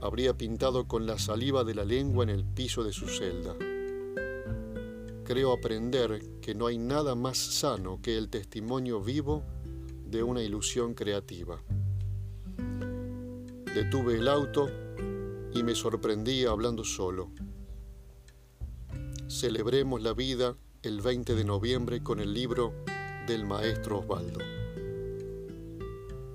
habría 0.00 0.36
pintado 0.36 0.86
con 0.86 1.06
la 1.06 1.18
saliva 1.18 1.64
de 1.64 1.74
la 1.74 1.84
lengua 1.84 2.24
en 2.24 2.30
el 2.30 2.44
piso 2.44 2.84
de 2.84 2.92
su 2.92 3.06
celda 3.08 3.56
creo 5.28 5.52
aprender 5.52 6.22
que 6.40 6.54
no 6.54 6.68
hay 6.68 6.78
nada 6.78 7.14
más 7.14 7.36
sano 7.36 8.00
que 8.00 8.16
el 8.16 8.30
testimonio 8.30 9.02
vivo 9.02 9.44
de 10.06 10.22
una 10.22 10.42
ilusión 10.42 10.94
creativa. 10.94 11.62
Detuve 13.74 14.14
el 14.14 14.26
auto 14.26 14.70
y 15.52 15.62
me 15.62 15.74
sorprendí 15.74 16.46
hablando 16.46 16.82
solo. 16.82 17.30
Celebremos 19.28 20.00
la 20.00 20.14
vida 20.14 20.56
el 20.82 21.02
20 21.02 21.34
de 21.34 21.44
noviembre 21.44 22.02
con 22.02 22.20
el 22.20 22.32
libro 22.32 22.72
del 23.26 23.44
maestro 23.44 23.98
Osvaldo. 23.98 24.40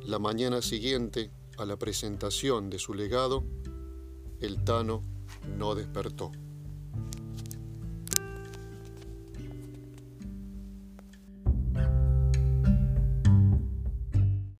La 0.06 0.20
mañana 0.20 0.62
siguiente, 0.62 1.32
a 1.58 1.66
la 1.66 1.78
presentación 1.78 2.70
de 2.70 2.78
su 2.78 2.94
legado, 2.94 3.44
el 4.40 4.64
Tano 4.64 5.02
no 5.58 5.74
despertó. 5.74 6.32